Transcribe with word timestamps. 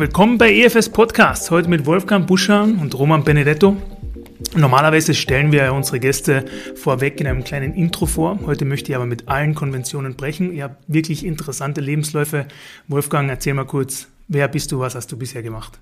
willkommen 0.00 0.38
bei 0.38 0.52
EFS 0.52 0.88
Podcast. 0.90 1.50
Heute 1.50 1.68
mit 1.68 1.84
Wolfgang 1.84 2.26
Buschan 2.26 2.78
und 2.78 2.96
Roman 2.98 3.24
Benedetto. 3.24 3.76
Normalerweise 4.56 5.14
stellen 5.14 5.52
wir 5.52 5.72
unsere 5.72 6.00
Gäste 6.00 6.44
vorweg 6.76 7.20
in 7.20 7.26
einem 7.26 7.44
kleinen 7.44 7.74
Intro 7.74 8.06
vor. 8.06 8.38
Heute 8.46 8.64
möchte 8.64 8.92
ich 8.92 8.96
aber 8.96 9.06
mit 9.06 9.28
allen 9.28 9.54
Konventionen 9.54 10.14
brechen. 10.14 10.52
Ihr 10.52 10.64
habt 10.64 10.84
wirklich 10.86 11.26
interessante 11.26 11.80
Lebensläufe. 11.80 12.46
Wolfgang, 12.86 13.28
erzähl 13.28 13.54
mal 13.54 13.64
kurz, 13.64 14.08
wer 14.28 14.48
bist 14.48 14.72
du, 14.72 14.78
was 14.78 14.94
hast 14.94 15.10
du 15.12 15.16
bisher 15.16 15.42
gemacht? 15.42 15.78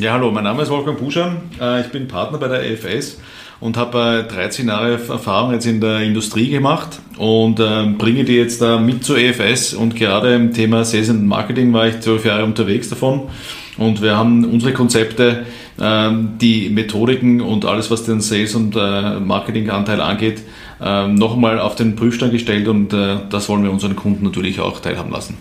Ja, 0.00 0.14
hallo, 0.14 0.30
mein 0.30 0.44
Name 0.44 0.62
ist 0.62 0.70
Wolfgang 0.70 0.98
Buschan. 0.98 1.42
Äh, 1.60 1.82
ich 1.82 1.88
bin 1.88 2.08
Partner 2.08 2.38
bei 2.38 2.48
der 2.48 2.64
EFS 2.64 3.18
und 3.60 3.76
habe 3.76 4.26
13 4.30 4.66
äh, 4.66 4.70
Jahre 4.70 4.92
Erfahrung 4.92 5.52
jetzt 5.52 5.66
in 5.66 5.78
der 5.78 6.00
Industrie 6.00 6.48
gemacht 6.48 7.00
und 7.18 7.60
äh, 7.60 7.84
bringe 7.98 8.24
die 8.24 8.36
jetzt 8.36 8.62
da 8.62 8.78
mit 8.78 9.04
zur 9.04 9.18
EFS 9.18 9.74
und 9.74 9.94
gerade 9.96 10.34
im 10.34 10.54
Thema 10.54 10.86
Sales 10.86 11.10
and 11.10 11.26
Marketing 11.26 11.74
war 11.74 11.86
ich 11.86 12.00
zwölf 12.00 12.24
Jahre 12.24 12.46
unterwegs 12.46 12.88
davon 12.88 13.28
und 13.76 14.00
wir 14.00 14.16
haben 14.16 14.46
unsere 14.46 14.72
Konzepte, 14.72 15.44
ähm, 15.78 16.30
die 16.40 16.70
Methodiken 16.70 17.42
und 17.42 17.66
alles, 17.66 17.90
was 17.90 18.04
den 18.04 18.22
Sales- 18.22 18.54
und 18.54 18.76
äh, 18.76 19.20
Marketinganteil 19.20 20.00
angeht, 20.00 20.40
ähm, 20.80 21.16
nochmal 21.16 21.58
auf 21.58 21.74
den 21.74 21.94
Prüfstand 21.94 22.32
gestellt 22.32 22.68
und 22.68 22.94
das 22.94 23.50
wollen 23.50 23.64
wir 23.64 23.70
unseren 23.70 23.96
Kunden 23.96 24.24
natürlich 24.24 24.60
auch 24.60 24.80
teilhaben 24.80 25.12
lassen. 25.12 25.36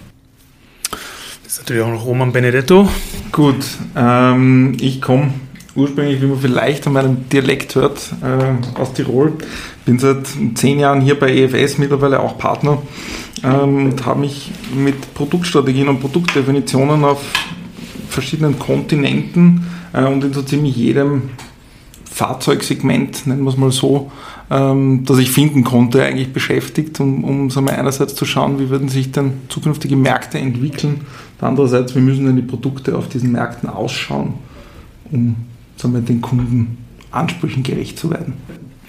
Das 1.45 1.53
ist 1.53 1.59
natürlich 1.59 1.81
auch 1.81 1.91
noch 1.91 2.05
Roman 2.05 2.33
Benedetto. 2.33 2.89
Gut, 3.31 3.63
ähm, 3.95 4.75
ich 4.79 5.01
komme 5.01 5.33
ursprünglich, 5.75 6.21
wie 6.21 6.25
man 6.25 6.39
vielleicht 6.39 6.87
an 6.87 6.93
meinem 6.93 7.29
Dialekt 7.29 7.75
hört, 7.75 8.11
äh, 8.23 8.79
aus 8.79 8.93
Tirol. 8.93 9.33
Bin 9.85 9.99
seit 9.99 10.27
zehn 10.55 10.79
Jahren 10.79 11.01
hier 11.01 11.19
bei 11.19 11.33
EFS, 11.33 11.77
mittlerweile 11.77 12.19
auch 12.19 12.37
Partner 12.37 12.79
ähm, 13.43 13.91
und 13.91 14.05
habe 14.05 14.21
mich 14.21 14.51
mit 14.75 15.13
Produktstrategien 15.13 15.87
und 15.87 15.99
Produktdefinitionen 15.99 17.03
auf 17.03 17.21
verschiedenen 18.09 18.57
Kontinenten 18.57 19.65
äh, 19.93 20.03
und 20.03 20.23
in 20.23 20.33
so 20.33 20.41
ziemlich 20.41 20.75
jedem 20.75 21.29
Fahrzeugsegment, 22.11 23.27
nennen 23.27 23.43
wir 23.43 23.49
es 23.49 23.57
mal 23.57 23.71
so, 23.71 24.11
ähm, 24.49 25.05
das 25.05 25.19
ich 25.19 25.31
finden 25.31 25.63
konnte, 25.63 26.03
eigentlich 26.03 26.33
beschäftigt, 26.33 26.99
um, 26.99 27.23
um 27.23 27.49
sagen 27.49 27.67
wir, 27.67 27.77
einerseits 27.77 28.15
zu 28.15 28.25
schauen, 28.25 28.59
wie 28.59 28.69
würden 28.69 28.89
sich 28.89 29.11
dann 29.11 29.33
zukünftige 29.47 29.95
Märkte 29.95 30.39
entwickeln, 30.39 31.05
andererseits, 31.41 31.95
wie 31.95 31.99
müssen 31.99 32.25
denn 32.25 32.35
die 32.35 32.41
Produkte 32.41 32.97
auf 32.97 33.09
diesen 33.09 33.31
Märkten 33.31 33.69
ausschauen, 33.69 34.35
um 35.11 35.35
sagen 35.79 35.93
wir, 35.93 36.01
den 36.01 36.21
Kundenansprüchen 36.21 37.63
gerecht 37.63 37.97
zu 37.97 38.09
werden. 38.11 38.33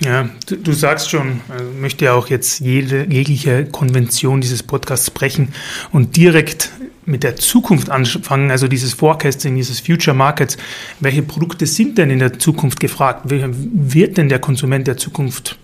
Ja, 0.00 0.28
du, 0.46 0.56
du 0.56 0.72
sagst 0.72 1.10
schon, 1.10 1.40
also 1.48 1.64
möchte 1.78 2.06
ja 2.06 2.14
auch 2.14 2.28
jetzt 2.28 2.60
jede, 2.60 3.06
jegliche 3.10 3.66
Konvention 3.66 4.40
dieses 4.40 4.62
Podcasts 4.62 5.10
brechen 5.10 5.48
und 5.92 6.16
direkt 6.16 6.70
mit 7.04 7.22
der 7.22 7.36
Zukunft 7.36 7.90
anfangen, 7.90 8.50
also 8.50 8.66
dieses 8.66 8.94
Forecasting, 8.94 9.56
dieses 9.56 9.80
Future 9.80 10.16
Markets. 10.16 10.56
Welche 11.00 11.22
Produkte 11.22 11.66
sind 11.66 11.98
denn 11.98 12.10
in 12.10 12.18
der 12.18 12.38
Zukunft 12.38 12.80
gefragt? 12.80 13.28
Welcher 13.28 13.50
wird 13.52 14.16
denn 14.16 14.28
der 14.28 14.38
Konsument 14.38 14.86
der 14.86 14.96
Zukunft 14.96 15.58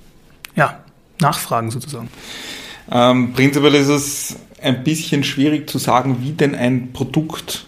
ja, 0.55 0.81
nachfragen 1.21 1.71
sozusagen? 1.71 2.09
Ähm, 2.91 3.33
prinzipiell 3.33 3.75
ist 3.75 3.89
es 3.89 4.37
ein 4.63 4.85
bisschen 4.85 5.25
schwierig 5.25 5.69
zu 5.69 5.79
sagen, 5.79 6.19
wie 6.23 6.33
denn 6.33 6.55
ein 6.55 6.93
Produkt 6.93 7.67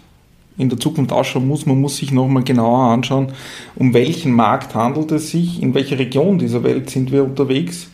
in 0.56 0.68
der 0.68 0.78
Zukunft 0.78 1.12
ausschauen 1.12 1.46
muss. 1.46 1.66
Man 1.66 1.80
muss 1.80 1.98
sich 1.98 2.10
nochmal 2.10 2.42
genauer 2.42 2.90
anschauen, 2.90 3.32
um 3.76 3.94
welchen 3.94 4.32
Markt 4.32 4.74
handelt 4.74 5.12
es 5.12 5.30
sich, 5.30 5.62
in 5.62 5.74
welcher 5.74 5.98
Region 5.98 6.38
dieser 6.38 6.64
Welt 6.64 6.90
sind 6.90 7.12
wir 7.12 7.24
unterwegs, 7.24 7.88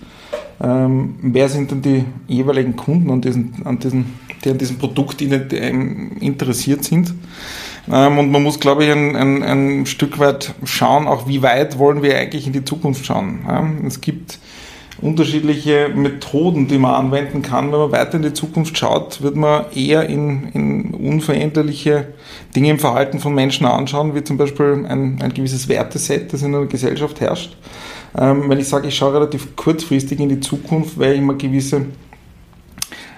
ähm, 0.62 1.17
wer 1.20 1.48
sind 1.48 1.70
denn 1.70 1.83
die 1.83 2.05
jeweiligen 2.28 2.77
Kunden, 2.77 3.11
an 3.11 3.20
diesen, 3.20 3.55
an 3.65 3.78
diesen, 3.78 4.06
die 4.45 4.50
an 4.50 4.59
diesem 4.59 4.78
Produkt 4.78 5.20
interessiert 5.20 6.84
sind. 6.84 7.12
Ähm, 7.91 8.19
und 8.19 8.31
man 8.31 8.42
muss, 8.42 8.61
glaube 8.61 8.84
ich, 8.84 8.91
ein, 8.91 9.17
ein, 9.17 9.42
ein, 9.42 9.87
Stück 9.87 10.19
weit 10.19 10.54
schauen, 10.65 11.06
auch 11.06 11.28
wie 11.28 11.43
weit 11.43 11.78
wollen 11.78 12.03
wir 12.03 12.16
eigentlich 12.16 12.47
in 12.47 12.53
die 12.53 12.65
Zukunft 12.65 13.04
schauen. 13.04 13.41
Ja? 13.47 13.69
Es 13.87 14.00
gibt 14.00 14.38
unterschiedliche 15.04 15.91
Methoden, 15.94 16.66
die 16.66 16.78
man 16.78 16.94
anwenden 16.94 17.42
kann. 17.42 17.70
Wenn 17.70 17.78
man 17.78 17.92
weiter 17.92 18.15
in 18.15 18.22
die 18.22 18.32
Zukunft 18.32 18.76
schaut, 18.78 19.20
wird 19.22 19.37
man 19.37 19.66
eher 19.75 20.09
in, 20.09 20.48
in 20.54 20.94
unveränderliche 20.94 22.15
Dinge 22.56 22.70
im 22.70 22.78
Verhalten 22.78 23.19
von 23.19 23.34
Menschen 23.34 23.66
anschauen, 23.66 24.15
wie 24.15 24.25
zum 24.25 24.38
Beispiel 24.38 24.87
ein, 24.88 25.20
ein 25.20 25.34
gewisses 25.34 25.69
Werteset, 25.69 26.32
das 26.32 26.42
in 26.42 26.54
einer 26.54 26.65
Gesellschaft 26.65 27.20
herrscht. 27.20 27.54
Ähm, 28.16 28.48
wenn 28.48 28.59
ich 28.59 28.69
sage, 28.69 28.88
ich 28.88 28.97
schaue 28.97 29.15
relativ 29.15 29.56
kurzfristig 29.56 30.20
in 30.20 30.31
die 30.31 30.41
Zukunft, 30.41 30.98
weil 30.98 31.12
ich 31.12 31.19
immer 31.19 31.34
gewisse 31.34 31.82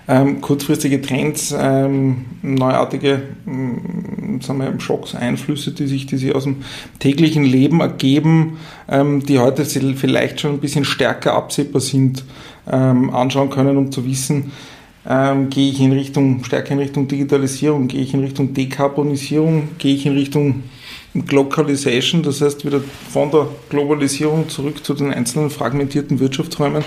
ähm, 0.09 0.41
kurzfristige 0.41 1.03
Trends, 1.03 1.55
ähm, 1.59 2.27
neuartige 2.43 3.23
ähm, 3.47 4.41
sagen 4.41 4.61
wir, 4.61 4.81
Schocks, 4.81 5.15
Einflüsse, 5.15 5.73
die 5.73 5.87
sich, 5.87 6.07
die 6.07 6.17
sich 6.17 6.35
aus 6.35 6.45
dem 6.45 6.65
täglichen 6.99 7.45
Leben 7.45 7.81
ergeben, 7.81 8.59
ähm, 8.89 9.25
die 9.25 9.39
heute 9.39 9.65
vielleicht 9.65 10.41
schon 10.41 10.53
ein 10.53 10.61
bisschen 10.61 10.85
stärker 10.85 11.35
absehbar 11.35 11.81
sind, 11.81 12.25
ähm, 12.71 13.11
anschauen 13.11 13.51
können, 13.51 13.77
um 13.77 13.91
zu 13.91 14.07
wissen, 14.07 14.53
ähm, 15.09 15.51
gehe 15.51 15.71
ich 15.71 15.81
in 15.81 15.93
Richtung, 15.93 16.45
stärker 16.45 16.73
in 16.73 16.79
Richtung 16.79 17.09
Digitalisierung, 17.09 17.89
gehe 17.89 18.03
ich 18.03 18.15
in 18.15 18.21
Richtung 18.21 18.55
Dekarbonisierung, 18.55 19.71
gehe 19.79 19.95
ich 19.95 20.07
in 20.07 20.15
Richtung 20.15 20.63
Globalization, 21.27 22.23
das 22.23 22.41
heißt 22.41 22.67
wieder 22.67 22.81
von 23.11 23.31
der 23.31 23.49
Globalisierung 23.71 24.49
zurück 24.49 24.85
zu 24.85 24.95
den 24.95 25.13
einzelnen 25.13 25.51
fragmentierten 25.51 26.21
Wirtschaftsräumen. 26.21 26.85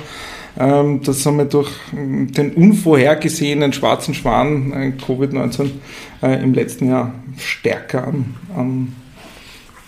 Ähm, 0.59 1.01
das 1.03 1.25
haben 1.25 1.37
wir 1.37 1.45
durch 1.45 1.71
den 1.93 2.53
unvorhergesehenen 2.53 3.71
schwarzen 3.71 4.13
Schwan 4.13 4.73
äh, 4.73 4.91
Covid-19 5.01 5.71
äh, 6.21 6.43
im 6.43 6.53
letzten 6.53 6.89
Jahr 6.89 7.13
stärker 7.37 8.07
an, 8.07 8.35
an 8.55 8.95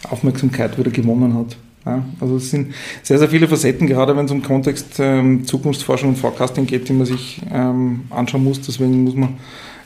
Aufmerksamkeit 0.09 0.77
wieder 0.77 0.91
gewonnen 0.91 1.37
hat. 1.37 1.57
Ja, 1.85 2.03
also 2.19 2.37
es 2.37 2.51
sind 2.51 2.73
sehr, 3.01 3.17
sehr 3.17 3.29
viele 3.29 3.47
Facetten, 3.47 3.87
gerade 3.87 4.15
wenn 4.15 4.25
es 4.25 4.31
um 4.31 4.41
Kontext 4.41 4.99
ähm, 4.99 5.45
Zukunftsforschung 5.45 6.09
und 6.09 6.15
Forecasting 6.15 6.67
geht, 6.67 6.87
die 6.87 6.93
man 6.93 7.05
sich 7.05 7.41
ähm, 7.51 8.01
anschauen 8.09 8.43
muss. 8.43 8.61
Deswegen 8.61 9.03
muss 9.03 9.15
man 9.15 9.37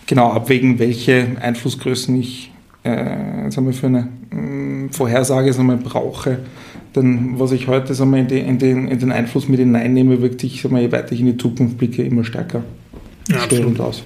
genau 0.05 0.31
abwägen, 0.31 0.77
welche 0.77 1.37
Einflussgrößen 1.41 2.19
ich 2.19 2.51
äh, 2.83 3.49
sagen 3.49 3.65
wir, 3.65 3.73
für 3.73 3.87
eine 3.87 4.09
äh, 4.31 4.93
Vorhersage 4.93 5.51
sagen 5.51 5.67
wir, 5.67 5.77
brauche. 5.77 6.39
Denn 6.95 7.39
was 7.39 7.51
ich 7.51 7.67
heute 7.67 7.93
sagen 7.93 8.11
wir, 8.11 8.19
in, 8.19 8.27
die, 8.27 8.39
in, 8.39 8.57
den, 8.57 8.87
in 8.87 8.99
den 8.99 9.11
Einfluss 9.11 9.47
mit 9.47 9.59
hineinnehme, 9.59 10.21
wirkt 10.21 10.41
sich, 10.41 10.61
sagen 10.61 10.75
wir, 10.75 10.81
je 10.81 10.91
weiter 10.91 11.11
ich 11.11 11.19
in 11.19 11.25
die 11.25 11.37
Zukunft 11.37 11.77
blicke, 11.77 12.03
immer 12.03 12.23
stärker 12.23 12.63
ja, 13.29 13.39
störend 13.39 13.79
aus. 13.79 14.03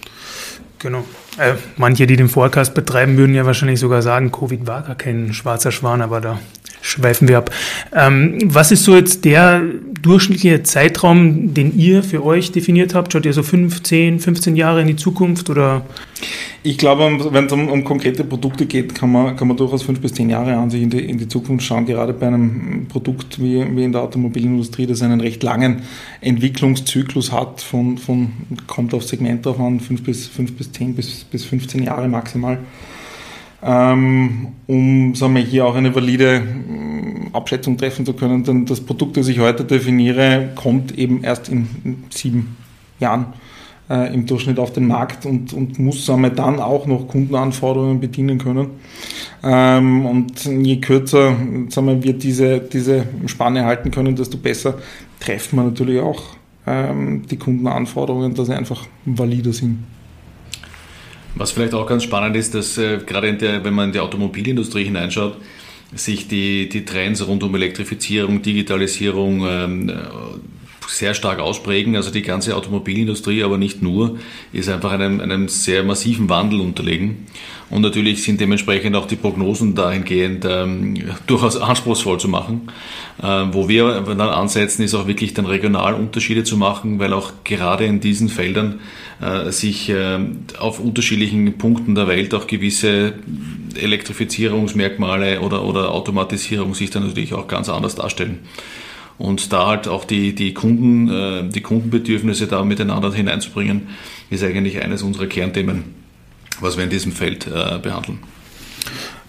Genau. 0.79 1.03
Äh, 1.37 1.55
manche, 1.77 2.07
die 2.07 2.15
den 2.15 2.29
Forecast 2.29 2.73
betreiben, 2.73 3.17
würden 3.17 3.35
ja 3.35 3.45
wahrscheinlich 3.45 3.79
sogar 3.79 4.01
sagen, 4.01 4.31
Covid 4.31 4.65
war 4.65 4.81
gar 4.81 4.95
kein 4.95 5.33
schwarzer 5.33 5.71
Schwan, 5.71 6.01
aber 6.01 6.21
da 6.21 6.39
schweifen 6.89 7.27
wir 7.27 7.37
ab. 7.37 7.51
Ähm, 7.95 8.37
was 8.45 8.71
ist 8.71 8.83
so 8.83 8.95
jetzt 8.95 9.25
der 9.25 9.61
durchschnittliche 10.01 10.63
Zeitraum, 10.63 11.53
den 11.53 11.77
ihr 11.77 12.03
für 12.03 12.23
euch 12.23 12.51
definiert 12.51 12.93
habt? 12.95 13.13
Schaut 13.13 13.25
ihr 13.25 13.33
so 13.33 13.43
15, 13.43 14.19
15 14.19 14.55
Jahre 14.55 14.81
in 14.81 14.87
die 14.87 14.95
Zukunft 14.95 15.49
oder? 15.49 15.85
Ich 16.61 16.77
glaube, 16.77 17.29
wenn 17.31 17.45
es 17.45 17.53
um, 17.53 17.69
um, 17.69 17.83
konkrete 17.85 18.25
Produkte 18.25 18.65
geht, 18.65 18.93
kann 18.93 19.11
man, 19.11 19.37
kann 19.37 19.47
man 19.47 19.55
durchaus 19.55 19.83
fünf 19.83 20.01
bis 20.01 20.13
zehn 20.13 20.29
Jahre 20.29 20.55
an 20.55 20.69
sich 20.69 20.81
in 20.81 20.89
die, 20.89 20.99
in 20.99 21.17
die 21.17 21.27
Zukunft 21.27 21.65
schauen. 21.65 21.85
Gerade 21.85 22.13
bei 22.13 22.27
einem 22.27 22.87
Produkt 22.89 23.41
wie, 23.41 23.65
wie 23.75 23.83
in 23.83 23.93
der 23.93 24.01
Automobilindustrie, 24.01 24.85
das 24.85 25.01
einen 25.01 25.21
recht 25.21 25.41
langen 25.41 25.83
Entwicklungszyklus 26.19 27.31
hat, 27.31 27.61
von, 27.61 27.97
von 27.97 28.31
kommt 28.67 28.93
auf 28.93 29.03
Segment 29.03 29.45
drauf 29.45 29.59
an, 29.59 29.79
fünf 29.79 30.03
bis, 30.03 30.27
fünf 30.27 30.53
bis 30.53 30.71
zehn 30.71 30.95
bis, 30.95 31.23
bis 31.23 31.45
15 31.45 31.83
Jahre 31.83 32.09
maximal. 32.09 32.59
Ähm, 33.61 34.47
um 34.67 35.15
sagen 35.15 35.35
wir, 35.35 35.41
hier 35.41 35.65
auch 35.65 35.75
eine 35.75 35.93
valide 35.93 36.35
ähm, 36.37 37.29
Abschätzung 37.33 37.77
treffen 37.77 38.05
zu 38.05 38.13
können. 38.13 38.43
Denn 38.43 38.65
das 38.65 38.81
Produkt, 38.81 39.17
das 39.17 39.27
ich 39.27 39.39
heute 39.39 39.65
definiere, 39.65 40.49
kommt 40.55 40.97
eben 40.97 41.23
erst 41.23 41.49
in 41.49 41.67
sieben 42.09 42.55
Jahren 42.99 43.27
äh, 43.89 44.13
im 44.13 44.25
Durchschnitt 44.25 44.59
auf 44.59 44.71
den 44.71 44.87
Markt 44.87 45.25
und, 45.25 45.51
und 45.53 45.79
muss 45.79 46.05
sagen 46.05 46.21
wir, 46.21 46.29
dann 46.29 46.59
auch 46.59 46.85
noch 46.85 47.07
Kundenanforderungen 47.07 47.99
bedienen 47.99 48.37
können. 48.37 48.67
Ähm, 49.43 50.05
und 50.05 50.45
je 50.45 50.77
kürzer 50.77 51.35
sagen 51.69 51.87
wir, 51.87 52.03
wir 52.03 52.13
diese, 52.13 52.59
diese 52.59 53.05
Spanne 53.25 53.65
halten 53.65 53.91
können, 53.91 54.15
desto 54.15 54.37
besser 54.37 54.75
treffen 55.19 55.57
wir 55.57 55.63
natürlich 55.63 55.99
auch 55.99 56.21
ähm, 56.67 57.23
die 57.29 57.37
Kundenanforderungen, 57.37 58.33
dass 58.35 58.47
sie 58.47 58.55
einfach 58.55 58.85
valider 59.05 59.53
sind. 59.53 59.79
Was 61.39 61.51
vielleicht 61.51 61.73
auch 61.73 61.87
ganz 61.87 62.03
spannend 62.03 62.35
ist, 62.35 62.53
dass 62.53 62.77
äh, 62.77 62.97
gerade 62.97 63.33
der, 63.33 63.63
wenn 63.63 63.73
man 63.73 63.87
in 63.87 63.93
die 63.93 63.99
Automobilindustrie 64.01 64.83
hineinschaut, 64.83 65.37
sich 65.95 66.27
die, 66.27 66.67
die 66.67 66.83
Trends 66.83 67.25
rund 67.25 67.43
um 67.43 67.55
Elektrifizierung, 67.55 68.41
Digitalisierung, 68.41 69.47
ähm, 69.47 69.91
sehr 70.89 71.13
stark 71.13 71.39
ausprägen. 71.39 71.95
Also 71.95 72.11
die 72.11 72.23
ganze 72.23 72.55
Automobilindustrie, 72.55 73.43
aber 73.43 73.57
nicht 73.57 73.81
nur, 73.81 74.17
ist 74.51 74.69
einfach 74.69 74.91
einem, 74.91 75.21
einem 75.21 75.47
sehr 75.47 75.83
massiven 75.83 76.29
Wandel 76.29 76.59
unterlegen. 76.59 77.27
Und 77.69 77.83
natürlich 77.83 78.23
sind 78.23 78.41
dementsprechend 78.41 78.95
auch 78.95 79.05
die 79.05 79.15
Prognosen 79.15 79.75
dahingehend 79.75 80.45
ähm, 80.49 80.95
durchaus 81.27 81.55
anspruchsvoll 81.55 82.19
zu 82.19 82.27
machen. 82.27 82.71
Ähm, 83.21 83.53
wo 83.53 83.69
wir 83.69 84.01
dann 84.01 84.21
ansetzen, 84.21 84.81
ist 84.81 84.95
auch 84.95 85.07
wirklich 85.07 85.33
dann 85.33 85.45
regional 85.45 85.93
Unterschiede 85.93 86.43
zu 86.43 86.57
machen, 86.57 86.99
weil 86.99 87.13
auch 87.13 87.31
gerade 87.43 87.85
in 87.85 87.99
diesen 87.99 88.29
Feldern 88.29 88.73
äh, 88.73 88.79
sich 89.51 89.89
äh, 89.89 90.19
auf 90.57 90.79
unterschiedlichen 90.79 91.57
Punkten 91.57 91.93
der 91.95 92.07
Welt 92.07 92.33
auch 92.33 92.47
gewisse 92.47 93.13
Elektrifizierungsmerkmale 93.75 95.41
oder, 95.41 95.63
oder 95.63 95.91
Automatisierung 95.91 96.73
sich 96.73 96.89
dann 96.89 97.07
natürlich 97.07 97.33
auch 97.33 97.47
ganz 97.47 97.69
anders 97.69 97.95
darstellen. 97.95 98.39
Und 99.17 99.51
da 99.51 99.67
halt 99.67 99.87
auch 99.89 100.05
die, 100.05 100.33
die, 100.33 100.53
Kunden, 100.53 101.09
äh, 101.09 101.49
die 101.49 101.61
Kundenbedürfnisse 101.61 102.47
da 102.47 102.63
miteinander 102.63 103.13
hineinzubringen, 103.13 103.89
ist 104.29 104.43
eigentlich 104.43 104.81
eines 104.81 105.03
unserer 105.03 105.27
Kernthemen, 105.27 105.83
was 106.61 106.77
wir 106.77 106.85
in 106.85 106.89
diesem 106.89 107.11
Feld 107.11 107.45
äh, 107.45 107.79
behandeln. 107.79 108.19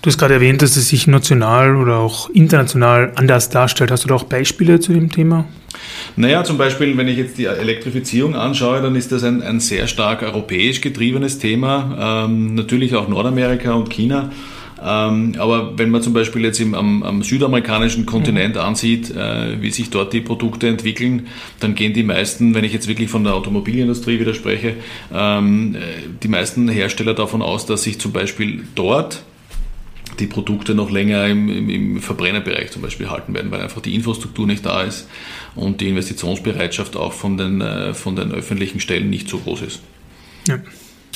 Du 0.02 0.06
hast 0.06 0.16
gerade 0.16 0.34
erwähnt, 0.34 0.62
dass 0.62 0.76
es 0.76 0.88
sich 0.88 1.06
national 1.06 1.76
oder 1.76 1.98
auch 1.98 2.30
international 2.30 3.12
anders 3.16 3.50
darstellt. 3.50 3.90
Hast 3.90 4.04
du 4.04 4.08
da 4.08 4.14
auch 4.14 4.24
Beispiele 4.24 4.80
zu 4.80 4.94
dem 4.94 5.10
Thema? 5.10 5.44
Naja, 6.16 6.42
zum 6.42 6.56
Beispiel, 6.56 6.96
wenn 6.96 7.06
ich 7.06 7.18
jetzt 7.18 7.36
die 7.36 7.44
Elektrifizierung 7.44 8.34
anschaue, 8.34 8.80
dann 8.80 8.96
ist 8.96 9.12
das 9.12 9.24
ein, 9.24 9.42
ein 9.42 9.60
sehr 9.60 9.86
stark 9.88 10.22
europäisch 10.22 10.80
getriebenes 10.80 11.38
Thema. 11.38 12.24
Ähm, 12.24 12.54
natürlich 12.54 12.94
auch 12.94 13.08
Nordamerika 13.08 13.74
und 13.74 13.90
China. 13.90 14.30
Ähm, 14.82 15.34
aber 15.38 15.78
wenn 15.78 15.90
man 15.90 16.00
zum 16.00 16.14
Beispiel 16.14 16.44
jetzt 16.44 16.60
im, 16.60 16.74
am, 16.74 17.02
am 17.02 17.22
südamerikanischen 17.22 18.06
Kontinent 18.06 18.54
mhm. 18.54 18.60
ansieht, 18.62 19.14
äh, 19.14 19.60
wie 19.60 19.70
sich 19.70 19.90
dort 19.90 20.14
die 20.14 20.22
Produkte 20.22 20.68
entwickeln, 20.68 21.26
dann 21.60 21.74
gehen 21.74 21.92
die 21.92 22.04
meisten, 22.04 22.54
wenn 22.54 22.64
ich 22.64 22.72
jetzt 22.72 22.88
wirklich 22.88 23.10
von 23.10 23.24
der 23.24 23.34
Automobilindustrie 23.34 24.18
widerspreche, 24.18 24.76
ähm, 25.12 25.74
äh, 25.74 25.78
die 26.22 26.28
meisten 26.28 26.68
Hersteller 26.70 27.12
davon 27.12 27.42
aus, 27.42 27.66
dass 27.66 27.82
sich 27.82 28.00
zum 28.00 28.12
Beispiel 28.12 28.64
dort 28.74 29.22
die 30.20 30.26
Produkte 30.26 30.74
noch 30.74 30.90
länger 30.90 31.26
im, 31.26 31.48
im, 31.48 31.68
im, 31.68 32.00
Verbrennerbereich 32.00 32.70
zum 32.70 32.82
Beispiel 32.82 33.10
halten 33.10 33.34
werden, 33.34 33.50
weil 33.50 33.60
einfach 33.60 33.80
die 33.80 33.94
Infrastruktur 33.94 34.46
nicht 34.46 34.64
da 34.64 34.82
ist 34.82 35.08
und 35.54 35.80
die 35.80 35.88
Investitionsbereitschaft 35.88 36.96
auch 36.96 37.12
von 37.12 37.36
den, 37.36 37.60
äh, 37.60 37.94
von 37.94 38.16
den 38.16 38.32
öffentlichen 38.32 38.80
Stellen 38.80 39.10
nicht 39.10 39.28
so 39.28 39.38
groß 39.38 39.62
ist. 39.62 39.80
Ja. 40.46 40.58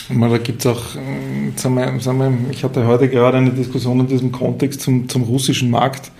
Da 0.08 0.38
gibt 0.38 0.60
es 0.60 0.66
auch, 0.66 0.96
äh, 0.96 1.56
sagen 1.56 1.76
wir, 1.76 2.00
sagen 2.00 2.18
wir, 2.18 2.50
ich 2.50 2.62
hatte 2.62 2.86
heute 2.86 3.08
gerade 3.08 3.38
eine 3.38 3.50
Diskussion 3.50 4.00
in 4.00 4.06
diesem 4.06 4.32
Kontext 4.32 4.82
zum, 4.82 5.08
zum 5.08 5.22
russischen 5.22 5.70
Markt, 5.70 6.10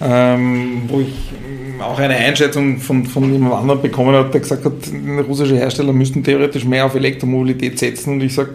ähm, 0.00 0.82
wo 0.88 1.00
ich 1.00 1.14
auch 1.84 1.98
eine 1.98 2.14
Einschätzung 2.14 2.78
von, 2.78 3.06
von 3.06 3.32
jemand 3.32 3.54
anderem 3.54 3.82
bekommen 3.82 4.14
habe, 4.14 4.30
der 4.30 4.40
gesagt 4.40 4.64
hat, 4.64 4.72
russische 5.28 5.56
Hersteller 5.56 5.92
müssten 5.92 6.22
theoretisch 6.24 6.64
mehr 6.64 6.86
auf 6.86 6.94
Elektromobilität 6.94 7.78
setzen. 7.78 8.14
Und 8.14 8.22
ich 8.22 8.34
sage, 8.34 8.54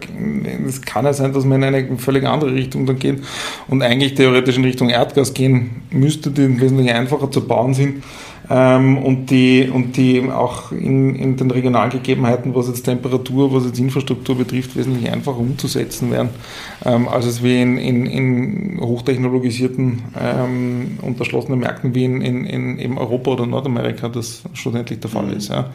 es 0.68 0.82
kann 0.82 1.06
ja 1.06 1.14
sein, 1.14 1.34
dass 1.34 1.46
wir 1.46 1.56
in 1.56 1.64
eine 1.64 1.98
völlig 1.98 2.26
andere 2.26 2.54
Richtung 2.54 2.86
dann 2.86 3.00
gehen 3.00 3.24
und 3.68 3.82
eigentlich 3.82 4.16
theoretisch 4.16 4.58
in 4.58 4.64
Richtung 4.64 4.90
Erdgas 4.90 5.34
gehen 5.34 5.82
müsste, 5.92 6.32
die 6.32 6.60
wesentlich 6.60 6.92
einfacher 6.92 7.32
zu 7.32 7.48
bauen 7.48 7.74
sind 7.74 8.04
ähm, 8.50 8.98
und, 8.98 9.30
die, 9.30 9.70
und 9.72 9.96
die 9.96 10.24
auch 10.30 10.72
in, 10.72 11.16
in 11.16 11.38
den 11.38 11.52
regionalen 11.52 11.92
Gegebenheiten, 11.92 12.56
was 12.56 12.68
jetzt 12.68 12.84
Temperatur, 12.84 13.54
was 13.54 13.66
jetzt 13.66 13.80
Infrastruktur 13.80 14.38
betrifft, 14.38 14.76
wesentlich 14.76 15.12
einfacher 15.12 15.38
umzusetzen 15.38 16.10
wären, 16.12 16.30
ähm, 16.84 17.08
als 17.08 17.26
es 17.26 17.44
wie 17.44 17.62
in, 17.62 17.78
in, 17.78 18.06
in 18.08 18.80
hochtechnologisierten 18.82 20.02
ähm, 20.20 20.98
und 21.02 21.20
erschlossenen 21.20 21.60
Märkten 21.60 21.94
wie 21.94 22.06
in, 22.06 22.22
in, 22.22 22.46
in 22.46 22.80
eben 22.80 22.98
Europa 22.98 23.32
oder 23.32 23.46
Nordamerika 23.46 24.10
das 24.10 24.42
schlussendlich 24.54 25.00
der 25.00 25.12
Fall 25.12 25.28
mhm. 25.28 25.38
ist. 25.38 25.50
Ja. 25.50 25.70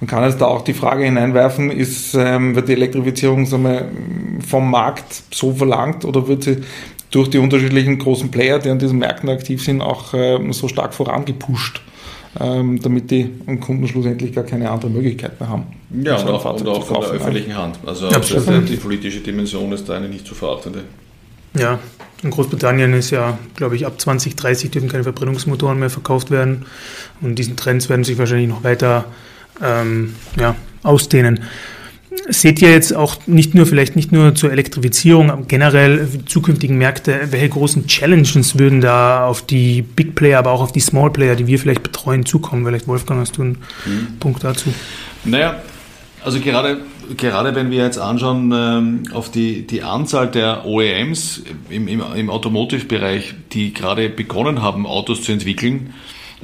Man 0.00 0.08
kann 0.08 0.24
jetzt 0.24 0.40
da 0.40 0.46
auch 0.46 0.62
die 0.62 0.74
Frage 0.74 1.04
hineinwerfen, 1.04 1.70
ist, 1.70 2.14
ähm, 2.14 2.54
wird 2.54 2.68
die 2.68 2.72
Elektrifizierung 2.72 3.44
sagen 3.44 3.64
wir, 3.64 3.88
vom 4.46 4.70
Markt 4.70 5.24
so 5.30 5.52
verlangt 5.52 6.04
oder 6.04 6.26
wird 6.26 6.44
sie 6.44 6.56
durch 7.10 7.28
die 7.28 7.38
unterschiedlichen 7.38 7.98
großen 7.98 8.30
Player, 8.30 8.58
die 8.58 8.70
an 8.70 8.78
diesen 8.78 8.98
Märkten 8.98 9.28
aktiv 9.28 9.62
sind, 9.62 9.82
auch 9.82 10.14
äh, 10.14 10.38
so 10.50 10.68
stark 10.68 10.94
vorangepusht? 10.94 11.82
Ähm, 12.40 12.80
damit 12.80 13.10
die 13.10 13.30
Kunden 13.60 13.86
schlussendlich 13.86 14.32
gar 14.32 14.44
keine 14.44 14.70
andere 14.70 14.90
Möglichkeit 14.90 15.38
mehr 15.40 15.48
haben. 15.48 15.66
Ja, 16.02 16.16
und 16.16 16.28
auch, 16.28 16.60
und 16.60 16.68
auch 16.68 16.84
von 16.84 17.00
der 17.00 17.10
öffentlichen 17.10 17.56
Hand. 17.56 17.78
Also 17.86 18.08
ja, 18.08 18.18
die 18.18 18.76
politische 18.76 19.20
Dimension 19.20 19.70
ist 19.72 19.88
da 19.88 19.94
eine 19.96 20.08
nicht 20.08 20.26
zu 20.26 20.34
verachtende. 20.34 20.82
Ja, 21.56 21.78
in 22.22 22.30
Großbritannien 22.30 22.92
ist 22.94 23.10
ja, 23.10 23.38
glaube 23.54 23.76
ich, 23.76 23.86
ab 23.86 24.00
2030 24.00 24.70
dürfen 24.70 24.88
keine 24.88 25.04
Verbrennungsmotoren 25.04 25.78
mehr 25.78 25.90
verkauft 25.90 26.30
werden. 26.30 26.66
Und 27.20 27.38
diesen 27.38 27.56
Trends 27.56 27.88
werden 27.88 28.02
sich 28.04 28.18
wahrscheinlich 28.18 28.48
noch 28.48 28.64
weiter 28.64 29.04
ähm, 29.62 30.14
ja, 30.38 30.56
ausdehnen 30.82 31.44
seht 32.28 32.62
ihr 32.62 32.70
jetzt 32.70 32.94
auch 32.94 33.16
nicht 33.26 33.54
nur, 33.54 33.66
vielleicht 33.66 33.96
nicht 33.96 34.12
nur 34.12 34.34
zur 34.34 34.50
Elektrifizierung, 34.50 35.30
aber 35.30 35.42
generell 35.42 36.08
zukünftigen 36.26 36.78
Märkte, 36.78 37.28
welche 37.30 37.50
großen 37.50 37.86
Challenges 37.86 38.58
würden 38.58 38.80
da 38.80 39.26
auf 39.26 39.42
die 39.42 39.82
Big 39.82 40.14
Player, 40.14 40.38
aber 40.38 40.52
auch 40.52 40.62
auf 40.62 40.72
die 40.72 40.80
Small 40.80 41.10
Player, 41.10 41.36
die 41.36 41.46
wir 41.46 41.58
vielleicht 41.58 41.82
betreuen, 41.82 42.24
zukommen? 42.24 42.64
Vielleicht, 42.64 42.88
Wolfgang, 42.88 43.20
hast 43.20 43.36
du 43.36 43.42
einen 43.42 43.58
mhm. 43.84 44.18
Punkt 44.20 44.42
dazu? 44.42 44.72
Naja, 45.24 45.62
also 46.24 46.40
gerade, 46.40 46.80
gerade 47.16 47.54
wenn 47.54 47.70
wir 47.70 47.84
jetzt 47.84 47.98
anschauen 47.98 48.50
ähm, 48.54 49.02
auf 49.12 49.30
die, 49.30 49.66
die 49.66 49.82
Anzahl 49.82 50.30
der 50.30 50.64
OEMs 50.64 51.42
im, 51.68 51.86
im, 51.86 52.02
im 52.14 52.30
Automotive-Bereich, 52.30 53.34
die 53.52 53.74
gerade 53.74 54.08
begonnen 54.08 54.62
haben, 54.62 54.86
Autos 54.86 55.22
zu 55.22 55.32
entwickeln, 55.32 55.92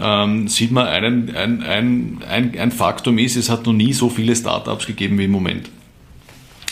ähm, 0.01 0.49
sieht 0.49 0.71
man 0.71 0.87
einen, 0.87 1.35
ein, 1.35 1.63
ein, 1.63 2.19
ein, 2.29 2.59
ein 2.59 2.73
Faktum 2.73 3.19
ist, 3.19 3.37
es 3.37 3.51
hat 3.51 3.67
noch 3.67 3.73
nie 3.73 3.93
so 3.93 4.09
viele 4.09 4.35
Startups 4.35 4.87
gegeben 4.87 5.19
wie 5.19 5.25
im 5.25 5.31
Moment. 5.31 5.71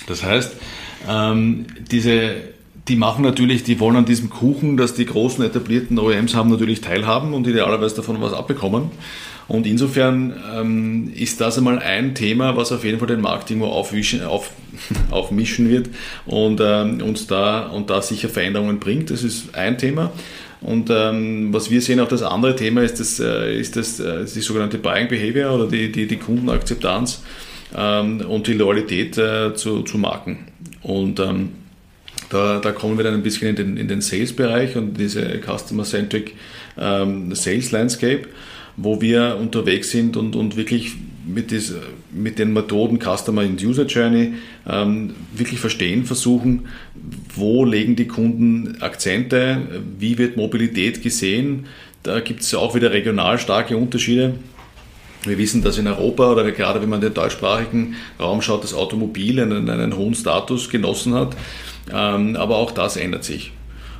Das 0.06 0.22
heißt, 0.22 0.56
ähm, 1.08 1.66
diese, 1.90 2.36
die 2.88 2.96
machen 2.96 3.22
natürlich, 3.22 3.62
die 3.64 3.78
wollen 3.78 3.96
an 3.96 4.06
diesem 4.06 4.30
Kuchen, 4.30 4.76
dass 4.76 4.94
die 4.94 5.04
großen 5.04 5.44
etablierten 5.44 5.98
OEMs 5.98 6.34
haben, 6.34 6.50
natürlich 6.50 6.80
teilhaben 6.80 7.34
und 7.34 7.46
idealerweise 7.46 7.96
davon 7.96 8.20
was 8.20 8.32
abbekommen. 8.32 8.90
Und 9.46 9.66
insofern 9.66 10.34
ähm, 10.54 11.10
ist 11.14 11.40
das 11.40 11.56
einmal 11.56 11.78
ein 11.78 12.14
Thema, 12.14 12.56
was 12.56 12.70
auf 12.70 12.84
jeden 12.84 12.98
Fall 12.98 13.08
den 13.08 13.22
Markt 13.22 13.50
irgendwo 13.50 13.68
aufwischen, 13.68 14.22
auf, 14.22 14.50
aufmischen 15.10 15.70
wird 15.70 15.88
und 16.26 16.60
ähm, 16.62 17.00
uns 17.02 17.26
da 17.26 17.66
und 17.66 17.88
da 17.88 18.02
sicher 18.02 18.28
Veränderungen 18.28 18.78
bringt. 18.78 19.10
Das 19.10 19.22
ist 19.22 19.54
ein 19.54 19.78
Thema. 19.78 20.12
Und 20.60 20.90
ähm, 20.90 21.52
was 21.52 21.70
wir 21.70 21.80
sehen, 21.80 22.00
auch 22.00 22.08
das 22.08 22.22
andere 22.22 22.56
Thema 22.56 22.82
ist, 22.82 22.98
das, 22.98 23.20
äh, 23.20 23.58
ist 23.58 23.76
das, 23.76 24.00
äh, 24.00 24.24
die 24.24 24.40
sogenannte 24.40 24.78
Buying 24.78 25.08
Behavior 25.08 25.52
oder 25.54 25.68
die, 25.68 25.92
die, 25.92 26.06
die 26.06 26.16
Kundenakzeptanz 26.16 27.22
ähm, 27.76 28.20
und 28.22 28.46
die 28.46 28.54
Loyalität 28.54 29.16
äh, 29.18 29.54
zu, 29.54 29.82
zu 29.82 29.98
Marken. 29.98 30.46
Und 30.82 31.20
ähm, 31.20 31.50
da, 32.30 32.58
da 32.58 32.72
kommen 32.72 32.96
wir 32.96 33.04
dann 33.04 33.14
ein 33.14 33.22
bisschen 33.22 33.48
in 33.48 33.56
den, 33.56 33.76
in 33.76 33.88
den 33.88 34.00
Sales-Bereich 34.00 34.76
und 34.76 34.98
diese 34.98 35.40
Customer-Centric 35.40 36.34
ähm, 36.76 37.34
Sales 37.34 37.70
Landscape, 37.70 38.22
wo 38.78 39.00
wir 39.00 39.36
unterwegs 39.40 39.90
sind 39.90 40.16
und, 40.16 40.36
und 40.36 40.56
wirklich 40.56 40.92
mit, 41.26 41.50
dieser, 41.50 41.80
mit 42.10 42.38
den 42.38 42.52
Methoden 42.52 42.98
Customer 42.98 43.42
and 43.42 43.62
User 43.62 43.84
Journey 43.84 44.34
ähm, 44.66 45.14
wirklich 45.34 45.60
verstehen 45.60 46.04
versuchen, 46.04 46.68
wo 47.34 47.64
legen 47.64 47.96
die 47.96 48.06
Kunden 48.06 48.80
Akzente, 48.80 49.82
wie 49.98 50.16
wird 50.16 50.36
Mobilität 50.36 51.02
gesehen. 51.02 51.66
Da 52.02 52.20
gibt 52.20 52.40
es 52.40 52.54
auch 52.54 52.74
wieder 52.74 52.92
regional 52.92 53.38
starke 53.38 53.76
Unterschiede. 53.76 54.34
Wir 55.24 55.36
wissen, 55.36 55.62
dass 55.62 55.76
in 55.76 55.88
Europa 55.88 56.32
oder 56.32 56.50
gerade 56.52 56.80
wenn 56.80 56.88
man 56.88 57.00
den 57.00 57.12
deutschsprachigen 57.12 57.96
Raum 58.20 58.40
schaut, 58.40 58.62
das 58.62 58.72
Automobil 58.72 59.40
einen, 59.40 59.68
einen 59.68 59.96
hohen 59.96 60.14
Status 60.14 60.70
genossen 60.70 61.14
hat. 61.14 61.36
Ähm, 61.92 62.36
aber 62.36 62.56
auch 62.56 62.70
das 62.70 62.96
ändert 62.96 63.24
sich. 63.24 63.52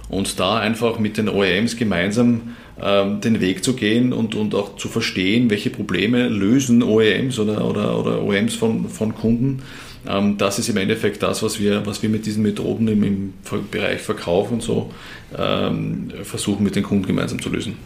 Und 0.08 0.40
da 0.40 0.58
einfach 0.58 0.98
mit 0.98 1.18
den 1.18 1.28
OEMs 1.28 1.76
gemeinsam 1.76 2.56
ähm, 2.82 3.20
den 3.20 3.40
Weg 3.40 3.64
zu 3.64 3.74
gehen 3.74 4.12
und, 4.12 4.34
und 4.34 4.54
auch 4.54 4.76
zu 4.76 4.88
verstehen, 4.88 5.50
welche 5.50 5.70
Probleme 5.70 6.28
lösen 6.28 6.82
OEMs 6.82 7.38
oder, 7.38 7.64
oder, 7.64 7.98
oder 7.98 8.22
OEMs 8.22 8.54
von, 8.54 8.88
von 8.88 9.14
Kunden. 9.14 9.62
Ähm, 10.06 10.38
das 10.38 10.58
ist 10.58 10.68
im 10.68 10.76
Endeffekt 10.76 11.22
das, 11.22 11.42
was 11.42 11.60
wir, 11.60 11.84
was 11.86 12.02
wir 12.02 12.08
mit 12.08 12.26
diesen 12.26 12.42
Methoden 12.42 12.88
im, 12.88 13.02
im 13.02 13.34
Bereich 13.70 14.00
Verkauf 14.00 14.50
und 14.50 14.62
so 14.62 14.90
ähm, 15.36 16.10
versuchen 16.22 16.64
mit 16.64 16.76
den 16.76 16.82
Kunden 16.82 17.06
gemeinsam 17.06 17.40
zu 17.40 17.50
lösen. 17.50 17.76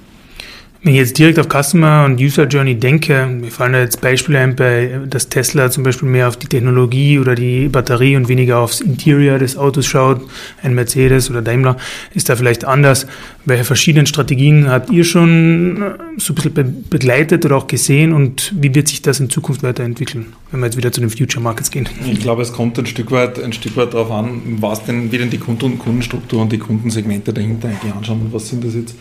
Wenn 0.85 0.95
ich 0.95 0.99
jetzt 0.99 1.17
direkt 1.17 1.39
auf 1.39 1.47
Customer 1.47 2.05
und 2.05 2.21
User 2.21 2.45
Journey 2.49 2.75
denke, 2.75 3.27
mir 3.27 3.53
fallen 3.53 3.75
da 3.75 3.79
jetzt 3.79 4.01
Beispiele 4.01 4.41
ein, 4.41 4.57
bei, 4.57 4.99
dass 5.09 5.29
Tesla 5.29 5.71
zum 5.71 5.85
Beispiel 5.85 6.09
mehr 6.09 6.27
auf 6.27 6.37
die 6.37 6.49
Technologie 6.49 7.21
oder 7.21 7.37
die 7.37 7.69
Batterie 7.69 8.17
und 8.17 8.27
weniger 8.27 8.59
aufs 8.59 8.81
Interior 8.81 9.39
des 9.39 9.57
Autos 9.57 9.87
schaut, 9.87 10.23
ein 10.61 10.75
Mercedes 10.75 11.31
oder 11.31 11.41
Daimler 11.41 11.77
ist 12.15 12.29
da 12.29 12.35
vielleicht 12.35 12.65
anders. 12.65 13.07
Welche 13.45 13.62
verschiedenen 13.62 14.07
Strategien 14.07 14.69
habt 14.69 14.91
ihr 14.91 15.05
schon 15.05 15.83
äh, 15.83 15.91
so 16.17 16.33
ein 16.33 16.53
bisschen 16.53 16.85
begleitet 16.91 17.45
oder 17.45 17.59
auch 17.59 17.69
gesehen 17.69 18.12
und 18.12 18.53
wie 18.61 18.75
wird 18.75 18.89
sich 18.89 19.03
das 19.03 19.21
in 19.21 19.31
Zukunft 19.31 19.62
weiterentwickeln, 19.62 20.33
wenn 20.51 20.59
wir 20.59 20.67
jetzt 20.67 20.77
wieder 20.77 20.91
zu 20.91 21.01
den 21.01 21.11
Future 21.11 21.41
Markets 21.41 21.71
gehen? 21.71 21.89
Ich 22.11 22.19
glaube, 22.19 22.43
es 22.43 22.53
kommt 22.53 22.77
ein 22.81 22.87
Stück 22.87 23.12
weit, 23.12 23.41
ein 23.41 23.53
Stück 23.53 23.77
weit 23.77 23.95
darauf 23.95 24.11
an, 24.11 24.59
was 24.59 24.85
denn, 24.85 25.12
wie 25.12 25.19
denn 25.19 25.31
die 25.31 25.39
Kunden 25.39 25.79
Kundenstruktur 25.79 26.43
und 26.43 26.51
die 26.51 26.59
Kundensegmente 26.59 27.33
dahinter 27.33 27.69
eigentlich 27.69 27.95
anschauen 27.95 28.23
und 28.23 28.33
was 28.33 28.49
sind 28.49 28.65
das 28.65 28.75
jetzt 28.75 28.97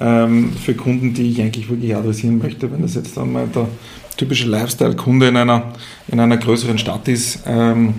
ähm, 0.00 0.52
für 0.52 0.74
Kunden, 0.74 1.14
die 1.14 1.30
ich 1.30 1.40
eigentlich 1.40 1.68
wirklich 1.68 1.94
adressieren 1.94 2.38
möchte. 2.38 2.70
Wenn 2.70 2.82
das 2.82 2.94
jetzt 2.94 3.16
dann 3.16 3.32
mal 3.32 3.46
der 3.46 3.68
typische 4.16 4.48
Lifestyle-Kunde 4.48 5.28
in 5.28 5.36
einer, 5.36 5.72
in 6.08 6.20
einer 6.20 6.36
größeren 6.36 6.78
Stadt 6.78 7.08
ist, 7.08 7.40
ähm, 7.46 7.94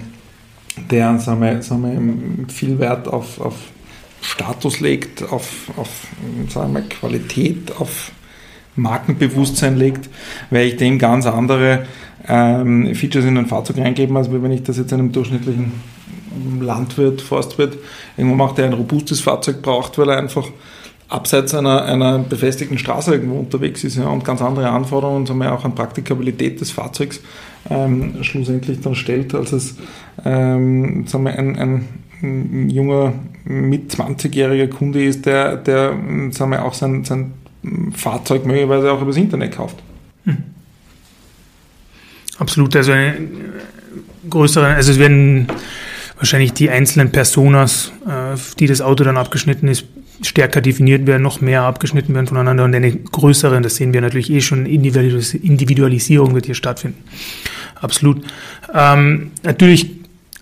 der 0.91 1.17
sagen 1.19 1.41
wir, 1.41 1.61
sagen 1.61 2.45
wir, 2.47 2.53
viel 2.53 2.77
Wert 2.79 3.07
auf, 3.07 3.39
auf 3.41 3.55
Status 4.21 4.79
legt, 4.79 5.23
auf, 5.23 5.71
auf 5.75 5.89
sagen 6.49 6.73
wir, 6.73 6.81
Qualität, 6.81 7.71
auf 7.79 8.11
Markenbewusstsein 8.75 9.75
legt, 9.75 10.09
werde 10.49 10.67
ich 10.67 10.75
dem 10.77 10.99
ganz 10.99 11.25
andere 11.25 11.87
ähm, 12.27 12.93
Features 12.93 13.25
in 13.25 13.37
ein 13.37 13.47
Fahrzeug 13.47 13.77
reingeben, 13.77 14.15
als 14.17 14.31
wenn 14.31 14.51
ich 14.51 14.63
das 14.63 14.77
jetzt 14.77 14.93
einem 14.93 15.11
durchschnittlichen 15.11 15.71
Landwirt, 16.59 17.21
Forstwirt 17.21 17.77
irgendwo 18.15 18.35
macht, 18.35 18.57
der 18.57 18.65
ein 18.65 18.73
robustes 18.73 19.21
Fahrzeug 19.21 19.61
braucht, 19.61 19.97
weil 19.97 20.09
er 20.09 20.17
einfach 20.17 20.47
abseits 21.09 21.53
einer, 21.53 21.85
einer 21.85 22.19
befestigten 22.19 22.77
Straße 22.77 23.13
irgendwo 23.13 23.39
unterwegs 23.39 23.83
ist 23.83 23.97
ja, 23.97 24.07
und 24.07 24.25
ganz 24.25 24.41
andere 24.41 24.69
Anforderungen 24.69 25.25
wir, 25.39 25.53
auch 25.53 25.63
an 25.63 25.73
Praktikabilität 25.73 26.59
des 26.59 26.71
Fahrzeugs 26.71 27.21
ähm, 27.69 28.23
schlussendlich 28.23 28.81
dann 28.81 28.95
stellt, 28.95 29.33
als 29.33 29.51
es 29.51 29.75
ähm, 30.25 31.05
wir, 31.07 31.37
ein, 31.37 31.55
ein, 32.21 32.69
junger 32.69 33.13
mit 33.45 33.93
20-jähriger 33.93 34.67
Kunde 34.67 35.03
ist, 35.03 35.25
der, 35.25 35.57
der 35.57 35.93
wir, 36.51 36.65
auch 36.65 36.73
sein, 36.73 37.05
sein 37.05 37.33
Fahrzeug 37.93 38.45
möglicherweise 38.45 38.91
auch 38.91 39.01
übers 39.01 39.17
Internet 39.17 39.55
kauft. 39.55 39.77
Hm. 40.25 40.37
Absolut, 42.39 42.75
also 42.75 42.93
größere, 44.29 44.67
also 44.67 44.91
es 44.91 44.99
werden 44.99 45.47
wahrscheinlich 46.17 46.53
die 46.53 46.69
einzelnen 46.69 47.11
Personas, 47.11 47.91
äh, 48.07 48.37
die 48.59 48.67
das 48.67 48.81
Auto 48.81 49.03
dann 49.03 49.17
abgeschnitten 49.17 49.67
ist, 49.67 49.85
stärker 50.21 50.61
definiert 50.61 51.05
werden, 51.07 51.21
noch 51.21 51.41
mehr 51.41 51.63
abgeschnitten 51.63 52.13
werden 52.13 52.27
voneinander 52.27 52.63
und 52.63 52.73
eine 52.73 52.91
größere, 52.91 53.61
das 53.61 53.75
sehen 53.75 53.93
wir 53.93 54.01
natürlich 54.01 54.31
eh 54.31 54.41
schon, 54.41 54.65
Individualisierung 54.65 56.33
wird 56.33 56.45
hier 56.45 56.55
stattfinden. 56.55 57.03
Absolut. 57.75 58.25
Ähm, 58.73 59.31
natürlich 59.43 59.91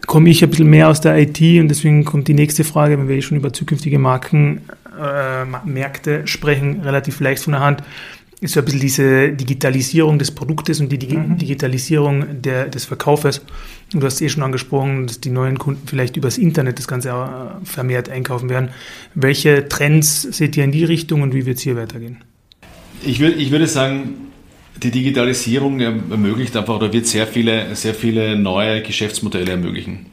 komme 0.05 0.29
ich 0.29 0.44
ein 0.44 0.50
bisschen 0.50 0.70
mehr 0.70 0.89
aus 0.89 1.01
der 1.01 1.17
IT 1.17 1.41
und 1.60 1.67
deswegen 1.67 2.05
kommt 2.05 2.27
die 2.27 2.34
nächste 2.34 2.63
Frage, 2.63 2.98
wenn 2.98 3.08
wir 3.08 3.15
eh 3.15 3.22
schon 3.22 3.38
über 3.38 3.51
zukünftige 3.51 4.00
Marken, 4.00 4.62
äh, 5.01 5.46
Märkte 5.67 6.25
sprechen, 6.25 6.82
relativ 6.82 7.20
leicht 7.20 7.44
von 7.44 7.53
der 7.53 7.62
Hand 7.62 7.84
ist 8.42 8.54
so 8.54 8.60
ein 8.60 8.65
bisschen 8.65 8.80
diese 8.82 9.30
Digitalisierung 9.30 10.20
des 10.20 10.32
Produktes 10.32 10.80
und 10.80 10.92
die 10.92 10.98
Digi 10.98 11.18
mhm. 11.18 11.38
Digitalisierung 11.38 12.42
der, 12.42 12.68
des 12.68 12.86
Verkaufes. 12.86 13.42
Und 13.94 14.01
du 14.01 14.06
hast 14.06 14.22
eh 14.22 14.30
schon 14.30 14.44
angesprochen, 14.44 15.08
dass 15.08 15.22
die 15.22 15.30
neuen 15.30 15.58
Kunden 15.58 15.88
vielleicht 15.88 16.18
übers 16.18 16.38
Internet 16.38 16.80
das 16.80 16.88
Ganze 16.88 17.10
äh, 17.10 17.65
vermehrt 17.65 18.10
einkaufen 18.10 18.50
werden. 18.50 18.70
Welche 19.13 19.68
Trends 19.70 20.24
seht 20.24 20.58
ihr 20.58 20.63
in 20.63 20.72
die 20.72 20.84
Richtung 20.84 21.22
und 21.22 21.34
wie 21.34 21.46
wird 21.46 21.58
es 21.58 21.63
hier 21.63 21.75
weitergehen? 21.75 22.18
Ich, 23.04 23.20
würd, 23.20 23.38
ich 23.38 23.51
würde 23.51 23.68
sagen, 23.68 24.15
die 24.84 24.91
Digitalisierung 24.91 25.79
ermöglicht 25.79 26.55
einfach 26.58 26.75
oder 26.75 26.91
wird 26.91 27.08
sehr 27.08 27.27
viele, 27.27 27.75
sehr 27.75 27.94
viele 27.94 28.36
neue 28.36 28.82
Geschäftsmodelle 28.82 29.51
ermöglichen. 29.51 30.08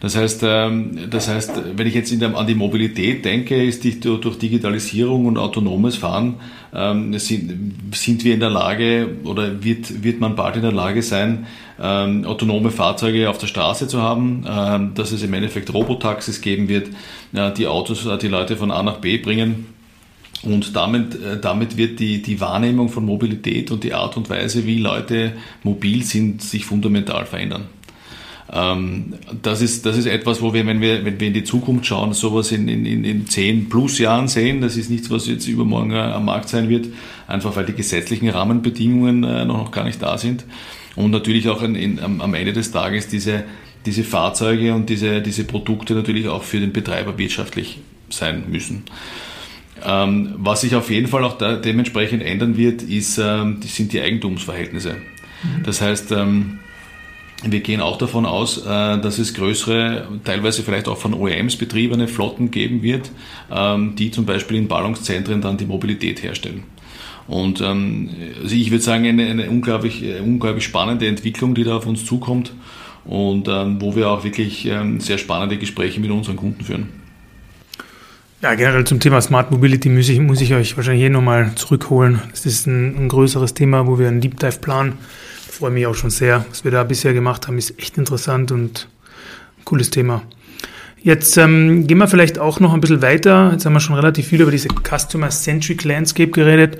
Das 0.00 0.16
heißt, 0.16 0.42
ähm, 0.44 1.10
das 1.10 1.28
heißt, 1.28 1.52
wenn 1.76 1.86
ich 1.86 1.94
jetzt 1.94 2.12
der, 2.20 2.36
an 2.36 2.46
die 2.46 2.54
Mobilität 2.54 3.24
denke, 3.24 3.64
ist 3.64 3.84
die, 3.84 3.98
durch 4.00 4.38
Digitalisierung 4.38 5.26
und 5.26 5.38
autonomes 5.38 5.96
Fahren 5.96 6.36
ähm, 6.74 7.18
sind, 7.18 7.74
sind 7.92 8.24
wir 8.24 8.34
in 8.34 8.40
der 8.40 8.50
Lage 8.50 9.16
oder 9.24 9.62
wird, 9.62 10.02
wird 10.02 10.20
man 10.20 10.36
bald 10.36 10.56
in 10.56 10.62
der 10.62 10.72
Lage 10.72 11.02
sein, 11.02 11.46
ähm, 11.80 12.24
autonome 12.24 12.70
Fahrzeuge 12.70 13.30
auf 13.30 13.38
der 13.38 13.46
Straße 13.46 13.88
zu 13.88 14.02
haben, 14.02 14.44
ähm, 14.48 14.92
dass 14.94 15.12
es 15.12 15.22
im 15.22 15.32
Endeffekt 15.34 15.72
Robotaxis 15.72 16.40
geben 16.40 16.68
wird, 16.68 16.88
äh, 17.32 17.52
die 17.52 17.66
Autos, 17.66 18.06
äh, 18.06 18.18
die 18.18 18.28
Leute 18.28 18.56
von 18.56 18.70
A 18.70 18.82
nach 18.82 18.98
B 18.98 19.18
bringen. 19.18 19.77
Und 20.42 20.76
damit, 20.76 21.14
äh, 21.14 21.40
damit 21.40 21.76
wird 21.76 21.98
die, 21.98 22.22
die 22.22 22.40
Wahrnehmung 22.40 22.88
von 22.88 23.04
Mobilität 23.04 23.70
und 23.70 23.82
die 23.82 23.94
Art 23.94 24.16
und 24.16 24.30
Weise, 24.30 24.66
wie 24.66 24.78
Leute 24.78 25.32
mobil 25.62 26.02
sind, 26.04 26.42
sich 26.42 26.64
fundamental 26.64 27.26
verändern. 27.26 27.66
Ähm, 28.50 29.14
das, 29.42 29.60
ist, 29.60 29.84
das 29.84 29.98
ist 29.98 30.06
etwas, 30.06 30.40
wo 30.40 30.54
wir, 30.54 30.66
wenn 30.66 30.80
wir, 30.80 31.04
wenn 31.04 31.20
wir 31.20 31.28
in 31.28 31.34
die 31.34 31.44
Zukunft 31.44 31.86
schauen, 31.86 32.12
sowas 32.14 32.52
in, 32.52 32.68
in, 32.68 33.04
in 33.04 33.26
10 33.26 33.68
plus 33.68 33.98
Jahren 33.98 34.28
sehen. 34.28 34.60
Das 34.60 34.76
ist 34.76 34.90
nichts, 34.90 35.10
was 35.10 35.26
jetzt 35.26 35.46
übermorgen 35.46 35.92
äh, 35.92 35.98
am 35.98 36.24
Markt 36.24 36.48
sein 36.48 36.68
wird, 36.68 36.86
einfach 37.26 37.54
weil 37.56 37.66
die 37.66 37.74
gesetzlichen 37.74 38.28
Rahmenbedingungen 38.30 39.24
äh, 39.24 39.44
noch, 39.44 39.70
gar 39.70 39.84
nicht 39.84 40.00
da 40.00 40.16
sind. 40.16 40.44
Und 40.96 41.10
natürlich 41.10 41.48
auch 41.48 41.62
in, 41.62 41.74
in, 41.74 41.98
am 42.00 42.34
Ende 42.34 42.52
des 42.52 42.70
Tages 42.70 43.08
diese, 43.08 43.44
diese 43.86 44.02
Fahrzeuge 44.02 44.74
und 44.74 44.88
diese, 44.88 45.20
diese 45.20 45.44
Produkte 45.44 45.94
natürlich 45.94 46.28
auch 46.28 46.42
für 46.42 46.58
den 46.58 46.72
Betreiber 46.72 47.18
wirtschaftlich 47.18 47.78
sein 48.08 48.44
müssen. 48.50 48.84
Ähm, 49.84 50.34
was 50.38 50.62
sich 50.62 50.74
auf 50.74 50.90
jeden 50.90 51.08
Fall 51.08 51.24
auch 51.24 51.38
dementsprechend 51.38 52.22
ändern 52.22 52.56
wird, 52.56 52.82
ist, 52.82 53.18
ähm, 53.18 53.60
sind 53.62 53.92
die 53.92 54.00
Eigentumsverhältnisse. 54.00 54.94
Mhm. 54.94 55.62
Das 55.64 55.80
heißt, 55.80 56.12
ähm, 56.12 56.58
wir 57.44 57.60
gehen 57.60 57.80
auch 57.80 57.98
davon 57.98 58.26
aus, 58.26 58.58
äh, 58.58 58.98
dass 58.98 59.18
es 59.18 59.34
größere, 59.34 60.08
teilweise 60.24 60.62
vielleicht 60.62 60.88
auch 60.88 60.98
von 60.98 61.14
OEMs 61.14 61.56
betriebene 61.56 62.08
Flotten 62.08 62.50
geben 62.50 62.82
wird, 62.82 63.10
ähm, 63.50 63.94
die 63.96 64.10
zum 64.10 64.26
Beispiel 64.26 64.56
in 64.56 64.66
Ballungszentren 64.66 65.40
dann 65.40 65.56
die 65.56 65.66
Mobilität 65.66 66.22
herstellen. 66.22 66.64
Und 67.28 67.60
ähm, 67.60 68.10
also 68.42 68.54
ich 68.54 68.70
würde 68.70 68.82
sagen, 68.82 69.06
eine, 69.06 69.26
eine 69.26 69.50
unglaublich, 69.50 70.02
äh, 70.02 70.18
unglaublich 70.18 70.64
spannende 70.64 71.06
Entwicklung, 71.06 71.54
die 71.54 71.62
da 71.62 71.76
auf 71.76 71.86
uns 71.86 72.04
zukommt 72.04 72.52
und 73.04 73.46
ähm, 73.46 73.80
wo 73.80 73.94
wir 73.94 74.10
auch 74.10 74.24
wirklich 74.24 74.68
sehr 74.98 75.16
spannende 75.16 75.56
Gespräche 75.56 75.98
mit 75.98 76.10
unseren 76.10 76.36
Kunden 76.36 76.62
führen. 76.62 76.97
Ja, 78.40 78.54
generell 78.54 78.84
zum 78.84 79.00
Thema 79.00 79.20
Smart 79.20 79.50
Mobility 79.50 79.88
muss 79.88 80.08
ich, 80.08 80.20
muss 80.20 80.40
ich 80.40 80.54
euch 80.54 80.76
wahrscheinlich 80.76 81.02
hier 81.02 81.10
nochmal 81.10 81.52
zurückholen. 81.56 82.20
Das 82.30 82.46
ist 82.46 82.66
ein, 82.66 82.96
ein 82.96 83.08
größeres 83.08 83.54
Thema, 83.54 83.86
wo 83.86 83.98
wir 83.98 84.08
einen 84.08 84.20
Deep 84.20 84.38
Dive 84.38 84.58
planen 84.60 84.98
freue 85.58 85.72
mich 85.72 85.86
auch 85.86 85.94
schon 85.94 86.10
sehr. 86.10 86.44
Was 86.50 86.62
wir 86.62 86.70
da 86.70 86.84
bisher 86.84 87.12
gemacht 87.12 87.48
haben, 87.48 87.58
ist 87.58 87.78
echt 87.78 87.98
interessant 87.98 88.52
und 88.52 88.88
ein 89.58 89.64
cooles 89.64 89.90
Thema. 89.90 90.22
Jetzt 91.02 91.36
ähm, 91.36 91.86
gehen 91.86 91.98
wir 91.98 92.06
vielleicht 92.06 92.38
auch 92.38 92.60
noch 92.60 92.74
ein 92.74 92.80
bisschen 92.80 93.02
weiter. 93.02 93.50
Jetzt 93.52 93.66
haben 93.66 93.72
wir 93.72 93.80
schon 93.80 93.96
relativ 93.96 94.28
viel 94.28 94.40
über 94.40 94.50
diese 94.50 94.68
Customer-Centric 94.68 95.82
Landscape 95.84 96.30
geredet. 96.30 96.78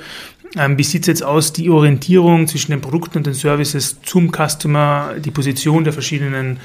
Ähm, 0.57 0.78
wie 0.78 0.83
sieht 0.83 1.02
es 1.02 1.07
jetzt 1.09 1.23
aus, 1.23 1.52
die 1.52 1.69
Orientierung 1.69 2.47
zwischen 2.47 2.71
den 2.71 2.81
Produkten 2.81 3.19
und 3.19 3.26
den 3.26 3.35
Services 3.35 4.00
zum 4.02 4.33
Customer, 4.33 5.14
die 5.19 5.31
Position 5.31 5.85
der 5.85 5.93
verschiedenen 5.93 6.59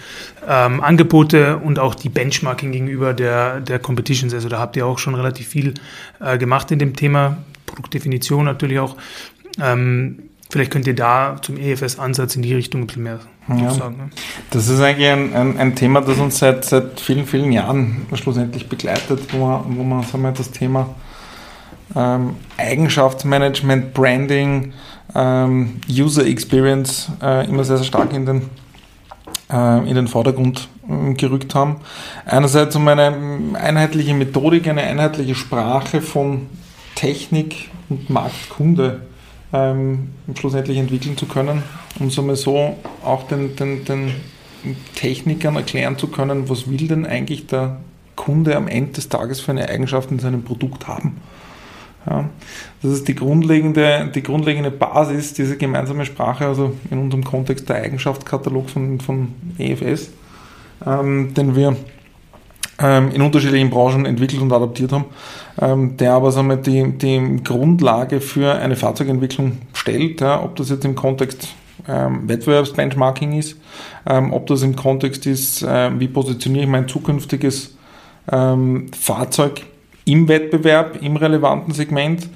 ähm, 0.48 0.82
Angebote 0.82 1.58
und 1.58 1.80
auch 1.80 1.96
die 1.96 2.10
Benchmarking 2.10 2.72
gegenüber 2.72 3.14
der, 3.14 3.60
der 3.60 3.80
Competitions? 3.80 4.34
Also 4.34 4.48
da 4.48 4.60
habt 4.60 4.78
ihr 4.78 4.86
auch 4.86 5.00
schon 5.00 5.16
relativ 5.16 5.48
viel 5.48 5.74
äh, 6.20 6.38
gemacht 6.38 6.72
in 6.72 6.80
dem 6.80 6.96
Thema. 6.96 7.38
Produktdefinition 7.66 8.46
natürlich 8.46 8.80
auch. 8.80 8.96
Ähm, 9.62 10.30
Vielleicht 10.54 10.70
könnt 10.70 10.86
ihr 10.86 10.94
da 10.94 11.38
zum 11.42 11.58
EFS-Ansatz 11.58 12.36
in 12.36 12.44
die 12.44 12.54
Richtung 12.54 12.82
ein 12.82 12.86
bisschen 12.86 13.02
mehr 13.02 13.20
ja. 13.48 13.72
sagen. 13.72 13.98
Ne? 13.98 14.10
Das 14.52 14.68
ist 14.68 14.80
eigentlich 14.80 15.10
ein, 15.10 15.34
ein, 15.34 15.58
ein, 15.58 15.76
Thema, 15.76 16.00
das 16.02 16.20
uns 16.20 16.38
seit, 16.38 16.64
seit 16.64 17.00
vielen, 17.00 17.26
vielen 17.26 17.52
Jahren 17.52 18.06
schlussendlich 18.14 18.70
begleitet, 18.70 19.34
wo 19.34 19.48
man, 19.48 19.78
wo 19.78 19.84
man 19.84 20.04
sagen 20.04 20.22
wir, 20.22 20.32
das 20.32 20.52
Thema 20.52 20.94
ähm, 21.96 22.36
Eigenschaftsmanagement, 22.58 23.94
Branding, 23.94 24.74
ähm, 25.16 25.80
User 25.90 26.26
Experience 26.26 27.12
äh, 27.22 27.48
immer 27.48 27.64
sehr, 27.64 27.78
sehr 27.78 27.86
stark 27.86 28.14
in 28.14 28.26
den, 28.26 28.42
äh, 29.52 29.90
in 29.90 29.96
den 29.96 30.08
Vordergrund 30.08 30.68
äh, 30.90 31.14
gerückt 31.14 31.56
haben. 31.56 31.78
Einerseits 32.26 32.76
um 32.76 32.88
eine 32.88 33.16
einheitliche 33.54 34.14
Methodik, 34.14 34.68
eine 34.68 34.82
einheitliche 34.82 35.36
Sprache 35.36 36.02
von 36.02 36.48
Technik 36.96 37.70
und 37.90 38.10
Marktkunde 38.10 39.02
ähm, 39.52 40.10
schlussendlich 40.36 40.78
entwickeln 40.78 41.18
zu 41.18 41.28
können, 41.28 41.64
um 42.00 42.10
so, 42.10 42.34
so 42.36 42.78
auch 43.04 43.28
den, 43.28 43.56
den, 43.56 43.86
den 43.86 44.14
Technikern 44.96 45.56
erklären 45.56 45.98
zu 45.98 46.08
können, 46.08 46.50
was 46.50 46.70
will 46.70 46.88
denn 46.88 47.06
eigentlich 47.06 47.48
der 47.48 47.78
Kunde 48.16 48.56
am 48.56 48.68
Ende 48.68 48.94
des 48.94 49.10
Tages 49.10 49.40
für 49.40 49.52
eine 49.52 49.70
Eigenschaft 49.70 50.12
in 50.12 50.20
seinem 50.20 50.44
Produkt 50.44 50.88
haben. 50.88 51.18
Ja, 52.10 52.30
das 52.82 52.92
ist 52.92 53.08
die 53.08 53.16
grundlegende, 53.16 54.12
die 54.14 54.24
grundlegende 54.24 54.72
Basis, 54.72 55.34
diese 55.34 55.58
gemeinsame 55.58 56.06
Sprache, 56.06 56.46
also 56.46 56.74
in 56.92 57.00
unserem 57.00 57.24
Kontext 57.24 57.70
der 57.70 57.78
Eigenschaftskatalog 57.78 58.70
von, 58.70 59.00
von 59.00 59.30
EFS, 59.58 60.12
ähm, 60.86 61.34
den 61.34 61.56
wir 61.56 61.78
ähm, 62.80 63.12
in 63.12 63.22
unterschiedlichen 63.22 63.70
Branchen 63.70 64.06
entwickelt 64.06 64.42
und 64.42 64.52
adaptiert 64.52 64.92
haben, 64.92 65.06
ähm, 65.62 65.96
der 65.96 66.14
aber 66.14 66.32
sagen 66.32 66.50
wir, 66.50 66.58
die, 66.58 66.92
die 66.98 67.42
Grundlage 67.44 68.20
für 68.20 68.56
eine 68.56 68.76
Fahrzeugentwicklung 68.76 69.60
stellt, 69.74 70.20
ja, 70.20 70.44
ob 70.44 70.58
das 70.58 70.70
jetzt 70.70 70.84
im 70.84 70.96
Kontext 70.96 71.48
ähm, 71.88 72.28
Wettbewerbsbenchmarking 72.28 73.34
ist, 73.34 73.58
ähm, 74.06 74.34
ob 74.34 74.48
das 74.48 74.62
im 74.64 74.76
Kontext 74.76 75.26
ist, 75.26 75.64
äh, 75.64 75.92
wie 76.00 76.08
positioniere 76.08 76.66
ich 76.66 76.70
mein 76.70 76.88
zukünftiges 76.88 77.78
ähm, 78.32 78.88
Fahrzeug 78.94 79.62
im 80.06 80.28
Wettbewerb, 80.28 81.02
im 81.02 81.16
relevanten 81.16 81.74
Segment, 81.74 82.30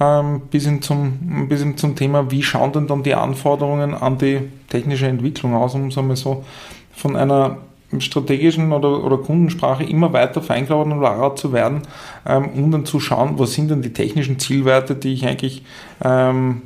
ähm, 0.00 0.42
bis, 0.50 0.64
hin 0.64 0.82
zum, 0.82 1.48
bis 1.48 1.60
hin 1.60 1.76
zum 1.76 1.94
Thema, 1.96 2.30
wie 2.30 2.42
schauen 2.42 2.72
denn 2.72 2.86
dann 2.86 3.02
die 3.02 3.14
Anforderungen 3.14 3.94
an 3.94 4.18
die 4.18 4.40
technische 4.68 5.06
Entwicklung 5.06 5.54
aus, 5.54 5.74
um 5.74 5.90
sagen 5.90 6.08
wir 6.08 6.16
so, 6.16 6.44
von 6.92 7.16
einer 7.16 7.58
strategischen 7.98 8.72
oder, 8.72 9.04
oder 9.04 9.18
Kundensprache 9.18 9.84
immer 9.84 10.12
weiter 10.12 10.40
klarer 10.40 11.36
zu 11.36 11.52
werden, 11.52 11.82
ähm, 12.26 12.48
um 12.50 12.70
dann 12.70 12.84
zu 12.84 13.00
schauen, 13.00 13.38
was 13.38 13.54
sind 13.54 13.70
denn 13.70 13.82
die 13.82 13.92
technischen 13.92 14.38
Zielwerte, 14.38 14.96
die 14.96 15.12
ich 15.12 15.26
eigentlich 15.26 15.62
ähm, 16.02 16.62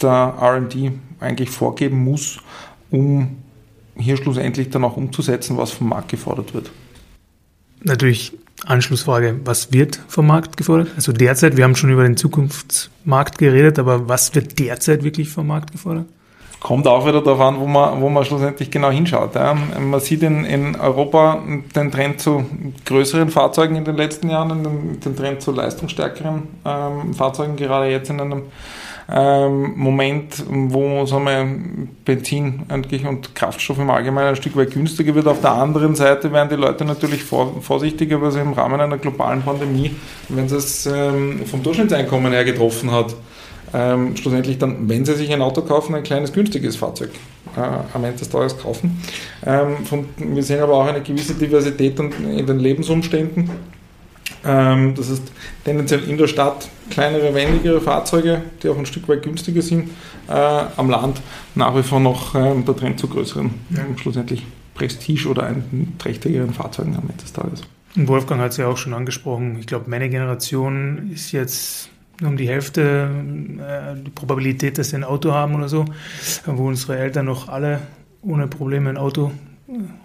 der 0.00 0.34
RD 0.40 0.92
eigentlich 1.20 1.50
vorgeben 1.50 2.04
muss, 2.04 2.38
um 2.90 3.36
hier 3.96 4.16
schlussendlich 4.16 4.70
dann 4.70 4.84
auch 4.84 4.96
umzusetzen, 4.96 5.56
was 5.58 5.72
vom 5.72 5.88
Markt 5.88 6.08
gefordert 6.08 6.54
wird. 6.54 6.70
Natürlich 7.82 8.32
Anschlussfrage, 8.66 9.40
was 9.44 9.72
wird 9.72 10.00
vom 10.08 10.26
Markt 10.26 10.56
gefordert? 10.56 10.88
Also 10.96 11.12
derzeit, 11.12 11.56
wir 11.56 11.64
haben 11.64 11.74
schon 11.74 11.90
über 11.90 12.02
den 12.02 12.16
Zukunftsmarkt 12.16 13.38
geredet, 13.38 13.78
aber 13.78 14.08
was 14.08 14.34
wird 14.34 14.58
derzeit 14.58 15.02
wirklich 15.02 15.28
vom 15.28 15.46
Markt 15.46 15.72
gefordert? 15.72 16.06
Kommt 16.60 16.86
auch 16.86 17.04
wieder 17.04 17.20
darauf 17.20 17.40
an, 17.40 17.58
wo 17.58 17.66
man, 17.66 18.00
wo 18.00 18.08
man 18.08 18.24
schlussendlich 18.24 18.70
genau 18.70 18.90
hinschaut. 18.90 19.34
Ja. 19.34 19.52
Man 19.52 19.98
sieht 19.98 20.22
in, 20.22 20.44
in 20.44 20.76
Europa 20.76 21.42
den 21.74 21.90
Trend 21.90 22.20
zu 22.20 22.46
größeren 22.86 23.30
Fahrzeugen 23.30 23.74
in 23.74 23.84
den 23.84 23.96
letzten 23.96 24.30
Jahren, 24.30 24.62
den, 24.62 25.00
den 25.00 25.16
Trend 25.16 25.42
zu 25.42 25.50
leistungsstärkeren 25.50 26.44
ähm, 26.64 27.14
Fahrzeugen, 27.14 27.56
gerade 27.56 27.90
jetzt 27.90 28.10
in 28.10 28.20
einem 28.20 28.42
ähm, 29.14 29.74
Moment, 29.76 30.42
wo 30.48 31.04
sagen 31.04 31.24
wir, 31.24 31.46
Benzin 32.04 32.62
eigentlich 32.68 33.06
und 33.06 33.34
Kraftstoff 33.34 33.78
im 33.78 33.90
Allgemeinen 33.90 34.28
ein 34.28 34.36
Stück 34.36 34.56
weit 34.56 34.70
günstiger 34.70 35.14
wird. 35.14 35.26
Auf 35.26 35.42
der 35.42 35.52
anderen 35.52 35.94
Seite 35.94 36.32
werden 36.32 36.48
die 36.48 36.56
Leute 36.56 36.84
natürlich 36.86 37.22
vor, 37.22 37.60
vorsichtiger, 37.60 38.22
weil 38.22 38.30
sie 38.30 38.40
im 38.40 38.54
Rahmen 38.54 38.80
einer 38.80 38.96
globalen 38.96 39.42
Pandemie, 39.42 39.94
wenn 40.30 40.48
sie 40.48 40.56
es 40.56 40.86
ähm, 40.86 41.44
vom 41.44 41.62
Durchschnittseinkommen 41.62 42.32
her 42.32 42.44
getroffen 42.44 42.90
hat, 42.90 43.14
ähm, 43.74 44.16
schlussendlich 44.16 44.56
dann, 44.56 44.88
wenn 44.88 45.04
sie 45.04 45.14
sich 45.14 45.30
ein 45.30 45.42
Auto 45.42 45.60
kaufen, 45.60 45.94
ein 45.94 46.02
kleines 46.02 46.32
günstiges 46.32 46.76
Fahrzeug 46.76 47.10
äh, 47.56 47.60
am 47.60 48.04
Ende 48.04 48.18
des 48.18 48.30
Tages 48.30 48.58
kaufen. 48.58 48.98
Ähm, 49.44 49.84
von, 49.84 50.06
wir 50.16 50.42
sehen 50.42 50.60
aber 50.60 50.74
auch 50.74 50.86
eine 50.86 51.02
gewisse 51.02 51.34
Diversität 51.34 51.98
in 51.98 52.46
den 52.46 52.58
Lebensumständen. 52.58 53.50
Ähm, 54.44 54.94
das 54.94 55.08
ist 55.08 55.30
tendenziell 55.64 56.08
in 56.08 56.18
der 56.18 56.26
Stadt 56.26 56.68
kleinere, 56.90 57.34
wendigere 57.34 57.80
Fahrzeuge, 57.80 58.42
die 58.62 58.68
auch 58.68 58.78
ein 58.78 58.86
Stück 58.86 59.08
weit 59.08 59.22
günstiger 59.22 59.62
sind. 59.62 59.90
Äh, 60.28 60.32
am 60.32 60.90
Land 60.90 61.20
nach 61.54 61.74
wie 61.76 61.82
vor 61.82 62.00
noch 62.00 62.34
ähm, 62.34 62.64
der 62.64 62.76
Trend 62.76 62.98
zu 62.98 63.08
größeren, 63.08 63.50
ja. 63.70 63.84
schlussendlich 63.96 64.44
Prestige- 64.74 65.28
oder 65.28 65.44
einen 65.44 65.96
trächtigeren 65.98 66.52
Fahrzeugen 66.52 66.94
am 66.96 67.02
Ende 67.02 67.22
des 67.22 67.32
Tages. 67.32 67.62
Wolfgang 67.94 68.40
hat 68.40 68.52
es 68.52 68.56
ja 68.56 68.68
auch 68.68 68.78
schon 68.78 68.94
angesprochen. 68.94 69.58
Ich 69.58 69.66
glaube, 69.66 69.90
meine 69.90 70.08
Generation 70.08 71.10
ist 71.12 71.32
jetzt 71.32 71.90
um 72.22 72.36
die 72.36 72.48
Hälfte 72.48 73.10
äh, 73.58 74.00
die 74.02 74.10
Probabilität, 74.10 74.78
dass 74.78 74.90
sie 74.90 74.96
ein 74.96 75.04
Auto 75.04 75.32
haben 75.32 75.54
oder 75.54 75.68
so, 75.68 75.84
wo 76.46 76.68
unsere 76.68 76.96
Eltern 76.96 77.26
noch 77.26 77.48
alle 77.48 77.80
ohne 78.22 78.46
Probleme 78.46 78.88
ein 78.88 78.96
Auto 78.96 79.32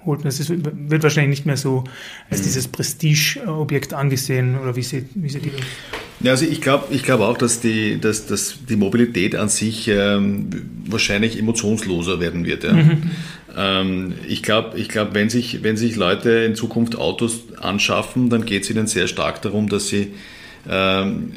holt 0.05 0.19
man 0.19 0.29
es. 0.29 0.49
wird 0.49 1.03
wahrscheinlich 1.03 1.39
nicht 1.39 1.45
mehr 1.45 1.57
so 1.57 1.83
als 2.29 2.41
dieses 2.41 2.67
Prestigeobjekt 2.67 3.93
angesehen 3.93 4.57
oder 4.57 4.75
wie 4.75 4.83
seht, 4.83 5.07
wie 5.15 5.27
ihr 5.27 5.51
das? 5.51 5.61
Ja, 6.19 6.31
also 6.31 6.45
ich 6.45 6.61
glaube 6.61 6.93
ich 6.93 7.03
glaub 7.03 7.21
auch, 7.21 7.37
dass 7.37 7.59
die, 7.59 7.99
dass, 7.99 8.25
dass 8.25 8.59
die 8.67 8.75
Mobilität 8.75 9.35
an 9.35 9.49
sich 9.49 9.87
ähm, 9.87 10.49
wahrscheinlich 10.85 11.37
emotionsloser 11.37 12.19
werden 12.19 12.45
wird. 12.45 12.63
Ja. 12.63 12.73
Mhm. 12.73 13.11
Ähm, 13.55 14.13
ich 14.27 14.43
glaube, 14.43 14.77
ich 14.77 14.89
glaub, 14.89 15.13
wenn, 15.13 15.29
sich, 15.29 15.63
wenn 15.63 15.77
sich 15.77 15.95
Leute 15.95 16.29
in 16.29 16.55
Zukunft 16.55 16.95
Autos 16.95 17.39
anschaffen, 17.59 18.29
dann 18.29 18.45
geht 18.45 18.63
es 18.63 18.69
ihnen 18.69 18.87
sehr 18.87 19.07
stark 19.07 19.41
darum, 19.41 19.67
dass 19.69 19.87
sie 19.87 20.13
ähm, 20.69 21.33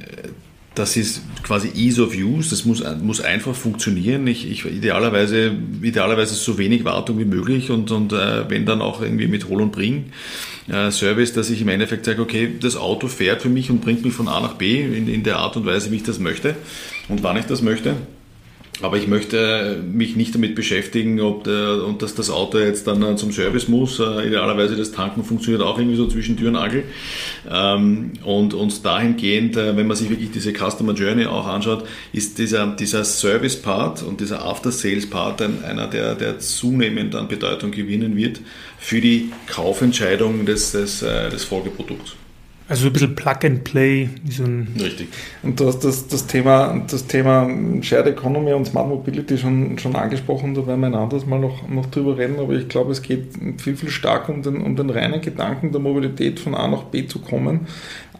das 0.80 0.96
ist 0.96 1.22
quasi 1.42 1.70
Ease 1.74 2.02
of 2.02 2.14
Use, 2.16 2.50
das 2.50 2.64
muss, 2.64 2.82
muss 3.02 3.20
einfach 3.20 3.54
funktionieren. 3.54 4.26
Ich, 4.26 4.50
ich, 4.50 4.64
idealerweise, 4.64 5.52
idealerweise 5.82 6.34
so 6.34 6.56
wenig 6.58 6.84
Wartung 6.84 7.18
wie 7.18 7.24
möglich 7.24 7.70
und, 7.70 7.90
und 7.90 8.12
äh, 8.12 8.48
wenn 8.48 8.64
dann 8.64 8.80
auch 8.80 9.02
irgendwie 9.02 9.28
mit 9.28 9.48
Hol 9.48 9.60
und 9.60 9.72
Bring 9.72 10.06
äh, 10.68 10.90
Service, 10.90 11.32
dass 11.34 11.50
ich 11.50 11.60
im 11.60 11.68
Endeffekt 11.68 12.06
sage, 12.06 12.22
okay, 12.22 12.50
das 12.58 12.76
Auto 12.76 13.08
fährt 13.08 13.42
für 13.42 13.50
mich 13.50 13.70
und 13.70 13.82
bringt 13.82 14.04
mich 14.04 14.14
von 14.14 14.26
A 14.26 14.40
nach 14.40 14.54
B 14.54 14.80
in, 14.80 15.06
in 15.06 15.22
der 15.22 15.36
Art 15.36 15.56
und 15.56 15.66
Weise, 15.66 15.90
wie 15.90 15.96
ich 15.96 16.02
das 16.02 16.18
möchte 16.18 16.56
und 17.08 17.22
wann 17.22 17.36
ich 17.36 17.44
das 17.44 17.60
möchte. 17.60 17.96
Aber 18.82 18.96
ich 18.96 19.06
möchte 19.06 19.82
mich 19.92 20.16
nicht 20.16 20.34
damit 20.34 20.54
beschäftigen, 20.54 21.20
ob 21.20 21.44
der, 21.44 21.84
und 21.84 22.00
dass 22.00 22.14
das 22.14 22.30
Auto 22.30 22.58
jetzt 22.58 22.86
dann 22.86 23.02
äh, 23.02 23.16
zum 23.16 23.30
Service 23.30 23.68
muss. 23.68 23.98
Äh, 23.98 24.26
idealerweise 24.26 24.74
das 24.74 24.92
Tanken 24.92 25.22
funktioniert 25.22 25.62
auch 25.62 25.78
irgendwie 25.78 25.96
so 25.96 26.06
zwischen 26.06 26.36
Tür 26.36 26.48
und 26.48 26.56
Angel. 26.56 26.84
Ähm, 27.50 28.12
und, 28.24 28.54
und 28.54 28.84
dahingehend, 28.84 29.56
äh, 29.56 29.76
wenn 29.76 29.86
man 29.86 29.96
sich 29.96 30.08
wirklich 30.08 30.30
diese 30.30 30.52
Customer 30.52 30.94
Journey 30.94 31.26
auch 31.26 31.46
anschaut, 31.46 31.84
ist 32.12 32.38
dieser, 32.38 32.66
dieser 32.68 33.04
Service-Part 33.04 34.02
und 34.02 34.20
dieser 34.20 34.44
After-Sales-Part 34.44 35.42
einer, 35.42 35.86
der, 35.86 36.14
der 36.14 36.38
zunehmend 36.38 37.14
an 37.14 37.28
Bedeutung 37.28 37.72
gewinnen 37.72 38.16
wird 38.16 38.40
für 38.78 39.00
die 39.00 39.30
Kaufentscheidung 39.46 40.46
des, 40.46 40.72
des, 40.72 41.00
des 41.00 41.44
Folgeprodukts. 41.44 42.16
Also 42.70 42.86
ein 42.86 42.92
bisschen 42.92 43.16
Plug 43.16 43.38
and 43.42 43.64
Play. 43.64 44.08
So 44.30 44.44
Richtig. 44.80 45.08
Und 45.42 45.58
du 45.58 45.66
hast 45.66 45.80
das, 45.80 46.06
das, 46.06 46.24
Thema, 46.28 46.80
das 46.88 47.04
Thema 47.04 47.50
Shared 47.82 48.06
Economy 48.06 48.52
und 48.52 48.64
Smart 48.64 48.88
Mobility 48.88 49.36
schon, 49.36 49.76
schon 49.76 49.96
angesprochen, 49.96 50.54
da 50.54 50.64
werden 50.64 50.78
wir 50.78 50.86
ein 50.86 50.94
anderes 50.94 51.26
Mal 51.26 51.40
noch, 51.40 51.68
noch 51.68 51.86
drüber 51.86 52.16
reden, 52.16 52.38
aber 52.38 52.52
ich 52.52 52.68
glaube, 52.68 52.92
es 52.92 53.02
geht 53.02 53.32
viel, 53.60 53.76
viel 53.76 53.90
stärker 53.90 54.32
um 54.32 54.42
den, 54.42 54.62
um 54.62 54.76
den 54.76 54.88
reinen 54.88 55.20
Gedanken 55.20 55.72
der 55.72 55.80
Mobilität 55.80 56.38
von 56.38 56.54
A 56.54 56.68
nach 56.68 56.84
B 56.84 57.08
zu 57.08 57.18
kommen. 57.18 57.66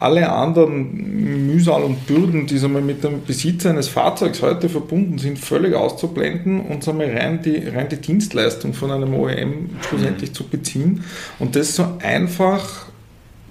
Alle 0.00 0.32
anderen 0.32 1.46
Mühsal 1.46 1.84
und 1.84 2.08
Bürden, 2.08 2.48
die 2.48 2.58
sagen 2.58 2.74
wir, 2.74 2.80
mit 2.80 3.04
dem 3.04 3.22
Besitz 3.24 3.66
eines 3.66 3.86
Fahrzeugs 3.86 4.42
heute 4.42 4.68
verbunden 4.68 5.18
sind, 5.18 5.38
völlig 5.38 5.74
auszublenden 5.74 6.58
und 6.62 6.82
sagen 6.82 6.98
wir, 6.98 7.14
rein, 7.14 7.40
die, 7.40 7.68
rein 7.68 7.88
die 7.88 8.00
Dienstleistung 8.00 8.72
von 8.72 8.90
einem 8.90 9.14
OEM 9.14 9.70
schlussendlich 9.88 10.32
zu 10.32 10.42
beziehen 10.42 11.04
und 11.38 11.54
das 11.54 11.76
so 11.76 11.86
einfach 12.02 12.89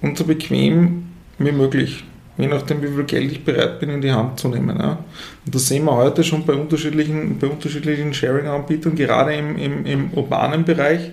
und 0.02 0.16
so 0.16 0.24
bequem 0.24 1.04
wie 1.38 1.52
möglich, 1.52 2.04
je 2.36 2.46
nachdem, 2.46 2.82
wie 2.82 2.88
viel 2.88 3.04
Geld 3.04 3.32
ich 3.32 3.44
bereit 3.44 3.80
bin, 3.80 3.90
in 3.90 4.00
die 4.00 4.12
Hand 4.12 4.38
zu 4.38 4.48
nehmen. 4.48 4.78
Ja. 4.78 4.98
Und 5.44 5.54
das 5.54 5.68
sehen 5.68 5.84
wir 5.84 5.96
heute 5.96 6.24
schon 6.24 6.44
bei 6.44 6.54
unterschiedlichen, 6.54 7.38
bei 7.38 7.46
unterschiedlichen 7.46 8.12
Sharing-Anbietern, 8.14 8.94
gerade 8.94 9.34
im, 9.34 9.56
im, 9.56 9.86
im 9.86 10.10
urbanen 10.12 10.64
Bereich. 10.64 11.12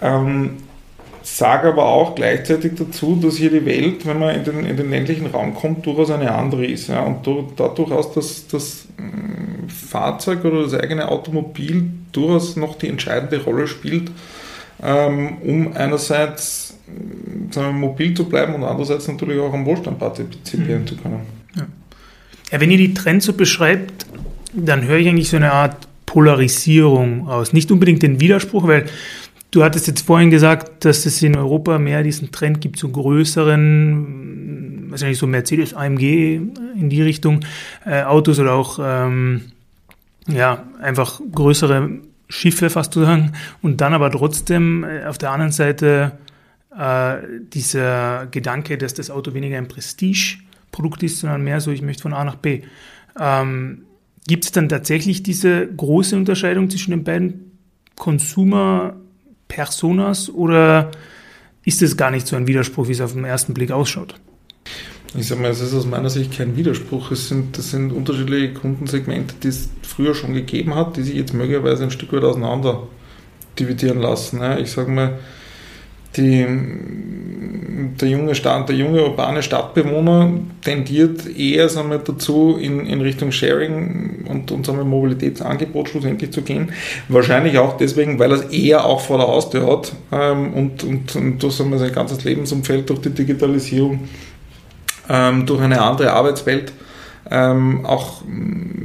Ähm, 0.00 0.58
sage 1.22 1.68
aber 1.68 1.86
auch 1.86 2.14
gleichzeitig 2.14 2.72
dazu, 2.76 3.18
dass 3.22 3.36
hier 3.36 3.50
die 3.50 3.66
Welt, 3.66 4.06
wenn 4.06 4.18
man 4.18 4.34
in 4.34 4.44
den, 4.44 4.64
in 4.64 4.76
den 4.76 4.90
ländlichen 4.90 5.26
Raum 5.26 5.54
kommt, 5.54 5.84
durchaus 5.84 6.10
eine 6.10 6.34
andere 6.34 6.66
ist. 6.66 6.88
Ja. 6.88 7.02
Und 7.02 7.26
da 7.56 7.68
durchaus 7.68 8.12
das, 8.12 8.46
das 8.48 8.86
mm, 8.96 9.68
Fahrzeug 9.68 10.44
oder 10.44 10.62
das 10.62 10.74
eigene 10.74 11.08
Automobil 11.08 11.90
durchaus 12.12 12.56
noch 12.56 12.76
die 12.78 12.88
entscheidende 12.88 13.42
Rolle 13.42 13.66
spielt, 13.66 14.10
ähm, 14.82 15.38
um 15.42 15.72
einerseits 15.74 16.67
mobil 17.72 18.14
zu 18.14 18.24
bleiben 18.28 18.54
und 18.54 18.64
andererseits 18.64 19.08
natürlich 19.08 19.40
auch 19.40 19.52
am 19.52 19.64
Wohlstand 19.64 19.98
partizipieren 19.98 20.82
mhm. 20.82 20.86
zu 20.86 20.96
können. 20.96 21.20
Ja. 21.56 21.66
ja. 22.52 22.60
wenn 22.60 22.70
ihr 22.70 22.78
die 22.78 22.94
Trends 22.94 23.26
so 23.26 23.32
beschreibt, 23.32 24.06
dann 24.54 24.86
höre 24.86 24.98
ich 24.98 25.08
eigentlich 25.08 25.30
so 25.30 25.36
eine 25.36 25.52
Art 25.52 25.88
Polarisierung 26.06 27.28
aus. 27.28 27.52
Nicht 27.52 27.70
unbedingt 27.70 28.02
den 28.02 28.20
Widerspruch, 28.20 28.66
weil 28.66 28.86
du 29.50 29.62
hattest 29.62 29.86
jetzt 29.86 30.06
vorhin 30.06 30.30
gesagt, 30.30 30.84
dass 30.84 31.06
es 31.06 31.22
in 31.22 31.36
Europa 31.36 31.78
mehr 31.78 32.02
diesen 32.02 32.32
Trend 32.32 32.60
gibt 32.60 32.78
zu 32.78 32.90
größeren, 32.90 34.86
wahrscheinlich 34.90 35.18
so 35.18 35.26
Mercedes 35.26 35.74
AMG 35.74 36.40
in 36.76 36.88
die 36.88 37.02
Richtung 37.02 37.40
äh, 37.84 38.02
Autos 38.02 38.38
oder 38.38 38.54
auch 38.54 38.78
ähm, 38.82 39.52
ja 40.26 40.64
einfach 40.80 41.20
größere 41.32 41.90
Schiffe 42.28 42.70
fast 42.70 42.92
zu 42.92 43.00
sagen 43.00 43.32
und 43.62 43.80
dann 43.80 43.94
aber 43.94 44.10
trotzdem 44.10 44.84
äh, 44.84 45.04
auf 45.06 45.18
der 45.18 45.30
anderen 45.30 45.52
Seite 45.52 46.12
äh, 46.76 47.18
dieser 47.52 48.26
Gedanke, 48.26 48.76
dass 48.78 48.94
das 48.94 49.10
Auto 49.10 49.34
weniger 49.34 49.58
ein 49.58 49.66
Prestige-Produkt 49.68 51.02
ist, 51.02 51.18
sondern 51.20 51.42
mehr 51.42 51.60
so, 51.60 51.70
ich 51.70 51.82
möchte 51.82 52.02
von 52.02 52.14
A 52.14 52.24
nach 52.24 52.36
B. 52.36 52.62
Ähm, 53.18 53.82
Gibt 54.26 54.44
es 54.44 54.52
dann 54.52 54.68
tatsächlich 54.68 55.22
diese 55.22 55.66
große 55.66 56.14
Unterscheidung 56.14 56.68
zwischen 56.68 56.90
den 56.90 57.04
beiden 57.04 57.58
Consumer-Personas 57.96 60.28
oder 60.28 60.90
ist 61.64 61.80
es 61.82 61.96
gar 61.96 62.10
nicht 62.10 62.26
so 62.26 62.36
ein 62.36 62.46
Widerspruch, 62.46 62.88
wie 62.88 62.92
es 62.92 63.00
auf 63.00 63.14
den 63.14 63.24
ersten 63.24 63.54
Blick 63.54 63.70
ausschaut? 63.70 64.16
Ich 65.16 65.26
sage 65.26 65.40
mal, 65.40 65.50
es 65.50 65.60
ist 65.60 65.72
aus 65.72 65.86
meiner 65.86 66.10
Sicht 66.10 66.36
kein 66.36 66.54
Widerspruch. 66.56 67.10
Es 67.10 67.28
sind, 67.28 67.56
das 67.56 67.70
sind 67.70 67.92
unterschiedliche 67.92 68.52
Kundensegmente, 68.52 69.34
die 69.42 69.48
es 69.48 69.70
früher 69.82 70.14
schon 70.14 70.34
gegeben 70.34 70.74
hat, 70.74 70.98
die 70.98 71.02
sich 71.02 71.14
jetzt 71.14 71.32
möglicherweise 71.32 71.84
ein 71.84 71.90
Stück 71.90 72.12
weit 72.12 72.24
auseinander 72.24 72.86
dividieren 73.58 74.00
lassen. 74.00 74.42
Ich 74.58 74.70
sage 74.70 74.90
mal, 74.90 75.18
die, 76.18 76.46
der, 78.00 78.08
junge 78.08 78.34
Stadt, 78.34 78.68
der 78.68 78.76
junge 78.76 79.02
urbane 79.02 79.42
Stadtbewohner 79.42 80.32
tendiert 80.62 81.26
eher 81.38 81.68
wir, 81.68 81.98
dazu, 81.98 82.58
in, 82.60 82.84
in 82.86 83.00
Richtung 83.00 83.32
Sharing 83.32 84.26
und, 84.28 84.50
und 84.50 84.66
sagen 84.66 84.78
wir, 84.78 84.84
Mobilitätsangebot 84.84 85.88
schlussendlich 85.88 86.32
zu 86.32 86.42
gehen. 86.42 86.72
Wahrscheinlich 87.08 87.58
auch 87.58 87.76
deswegen, 87.76 88.18
weil 88.18 88.32
er 88.32 88.38
es 88.38 88.52
eher 88.52 88.84
auch 88.84 89.00
vor 89.00 89.18
der 89.18 89.28
Haustür 89.28 89.66
hat 89.66 89.92
ähm, 90.12 90.52
und, 90.52 90.84
und, 90.84 91.16
und 91.16 91.42
durch 91.42 91.54
sagen 91.54 91.70
wir, 91.70 91.78
sein 91.78 91.92
ganzes 91.92 92.24
Lebensumfeld, 92.24 92.90
durch 92.90 93.00
die 93.00 93.10
Digitalisierung, 93.10 94.08
ähm, 95.08 95.46
durch 95.46 95.62
eine 95.62 95.80
andere 95.80 96.12
Arbeitswelt 96.12 96.72
ähm, 97.30 97.86
auch 97.86 98.22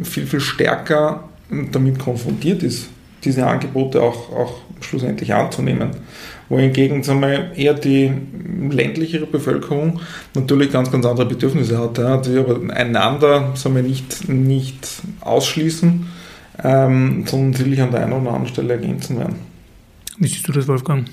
viel, 0.04 0.28
viel 0.28 0.40
stärker 0.40 1.24
damit 1.72 2.00
konfrontiert 2.00 2.64
ist 2.64 2.93
diese 3.24 3.46
Angebote 3.46 4.02
auch, 4.02 4.32
auch 4.32 4.54
schlussendlich 4.82 5.34
anzunehmen. 5.34 5.92
Wohingegen 6.50 7.04
sagen 7.04 7.22
wir, 7.22 7.52
eher 7.56 7.74
die 7.74 8.12
ländlichere 8.70 9.26
Bevölkerung 9.26 10.02
natürlich 10.34 10.72
ganz, 10.72 10.92
ganz 10.92 11.06
andere 11.06 11.26
Bedürfnisse 11.26 11.78
hat, 11.80 11.98
ja, 11.98 12.18
die 12.18 12.38
aber 12.38 12.60
einander 12.74 13.54
sagen 13.56 13.76
wir, 13.76 13.84
nicht, 13.84 14.30
nicht 14.30 14.88
ausschließen, 15.22 16.08
ähm, 16.64 17.26
sondern 17.26 17.54
sicherlich 17.54 17.82
an 17.82 17.92
der 17.92 18.04
einen 18.04 18.14
oder 18.14 18.32
anderen 18.32 18.48
Stelle 18.48 18.74
ergänzen 18.74 19.18
werden. 19.18 19.36
Wie 20.18 20.28
siehst 20.28 20.48
du 20.48 20.52
das, 20.52 20.68
Wolfgang? 20.68 21.08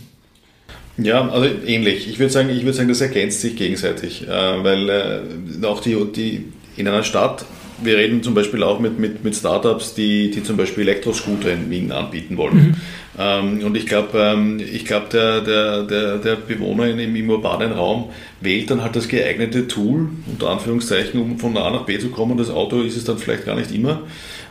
Ja, 0.98 1.26
also 1.28 1.48
ähnlich. 1.66 2.08
Ich 2.08 2.18
würde 2.18 2.32
sagen, 2.32 2.50
ich 2.50 2.62
würde 2.62 2.74
sagen, 2.74 2.88
das 2.88 3.00
ergänzt 3.00 3.40
sich 3.40 3.56
gegenseitig, 3.56 4.28
äh, 4.28 4.28
weil 4.28 4.88
äh, 4.88 5.66
auch 5.66 5.80
die, 5.80 5.96
die 6.14 6.44
in 6.76 6.86
einer 6.88 7.02
Stadt 7.02 7.44
wir 7.82 7.96
reden 7.96 8.22
zum 8.22 8.34
Beispiel 8.34 8.62
auch 8.62 8.80
mit, 8.80 8.98
mit, 8.98 9.24
mit 9.24 9.34
Startups, 9.34 9.94
die, 9.94 10.30
die 10.30 10.42
zum 10.42 10.56
Beispiel 10.56 10.88
Elektroscooter 10.88 11.52
in 11.52 11.70
Wien 11.70 11.92
anbieten 11.92 12.36
wollen. 12.36 12.56
Mhm. 12.56 12.74
Ähm, 13.18 13.64
und 13.64 13.76
ich 13.76 13.86
glaube, 13.86 14.18
ähm, 14.18 14.60
ich 14.60 14.84
glaub, 14.84 15.10
der, 15.10 15.40
der, 15.40 15.82
der, 15.82 16.18
der 16.18 16.36
Bewohner 16.36 16.86
in, 16.86 16.98
im 16.98 17.30
urbanen 17.30 17.72
Raum 17.72 18.10
wählt 18.40 18.70
dann 18.70 18.82
halt 18.82 18.96
das 18.96 19.08
geeignete 19.08 19.68
Tool, 19.68 20.08
unter 20.26 20.50
Anführungszeichen, 20.50 21.20
um 21.20 21.38
von 21.38 21.56
A 21.56 21.70
nach 21.70 21.84
B 21.84 21.98
zu 21.98 22.10
kommen. 22.10 22.38
Das 22.38 22.50
Auto 22.50 22.80
ist 22.80 22.96
es 22.96 23.04
dann 23.04 23.18
vielleicht 23.18 23.44
gar 23.44 23.56
nicht 23.56 23.72
immer. 23.74 24.02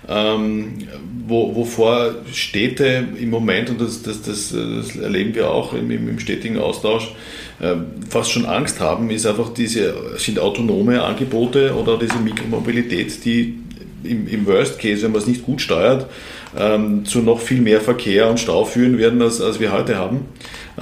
Ähm, 0.09 0.87
wo, 1.27 1.55
wovor 1.55 2.15
Städte 2.33 3.07
im 3.19 3.29
Moment, 3.29 3.69
und 3.69 3.79
das, 3.79 4.01
das, 4.01 4.23
das, 4.23 4.51
das 4.51 4.95
erleben 4.95 5.35
wir 5.35 5.51
auch 5.51 5.73
im, 5.73 5.91
im 5.91 6.19
stetigen 6.19 6.57
Austausch, 6.57 7.13
äh, 7.59 7.75
fast 8.09 8.31
schon 8.31 8.45
Angst 8.45 8.79
haben, 8.79 9.11
ist 9.11 9.27
einfach 9.27 9.53
diese, 9.53 9.93
sind 10.17 10.39
autonome 10.39 11.03
Angebote 11.03 11.75
oder 11.75 11.97
diese 11.97 12.17
Mikromobilität, 12.17 13.23
die 13.23 13.59
im, 14.03 14.27
im 14.27 14.45
Worst 14.47 14.79
Case, 14.79 15.03
wenn 15.03 15.11
man 15.11 15.21
es 15.21 15.27
nicht 15.27 15.43
gut 15.43 15.61
steuert, 15.61 16.07
ähm, 16.57 17.05
zu 17.05 17.19
noch 17.19 17.39
viel 17.39 17.61
mehr 17.61 17.81
Verkehr 17.81 18.29
und 18.29 18.39
Stau 18.39 18.65
führen 18.65 18.97
werden, 18.97 19.21
als, 19.21 19.41
als 19.41 19.59
wir 19.59 19.71
heute 19.71 19.97
haben. 19.97 20.25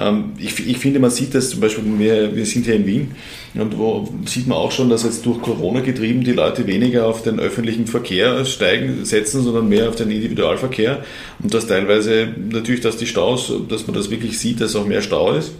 Ähm, 0.00 0.32
ich, 0.38 0.66
ich, 0.66 0.78
finde, 0.78 1.00
man 1.00 1.10
sieht 1.10 1.34
das 1.34 1.50
zum 1.50 1.60
Beispiel, 1.60 1.84
wir, 1.98 2.34
wir 2.34 2.46
sind 2.46 2.64
hier 2.66 2.74
in 2.74 2.86
Wien 2.86 3.10
und 3.54 3.78
wo 3.78 4.08
sieht 4.26 4.46
man 4.46 4.58
auch 4.58 4.70
schon, 4.70 4.90
dass 4.90 5.02
jetzt 5.02 5.26
durch 5.26 5.40
Corona 5.40 5.80
getrieben 5.80 6.22
die 6.22 6.32
Leute 6.32 6.66
weniger 6.66 7.06
auf 7.06 7.22
den 7.22 7.40
öffentlichen 7.40 7.86
Verkehr 7.86 8.44
steigen, 8.44 9.04
setzen, 9.04 9.42
sondern 9.42 9.68
mehr 9.68 9.88
auf 9.88 9.96
den 9.96 10.10
Individualverkehr 10.10 11.04
und 11.42 11.52
dass 11.52 11.66
teilweise 11.66 12.28
natürlich, 12.50 12.80
dass 12.80 12.96
die 12.96 13.06
Staus, 13.06 13.52
dass 13.68 13.86
man 13.86 13.96
das 13.96 14.10
wirklich 14.10 14.38
sieht, 14.38 14.60
dass 14.60 14.76
auch 14.76 14.86
mehr 14.86 15.02
Stau 15.02 15.32
ist. 15.32 15.52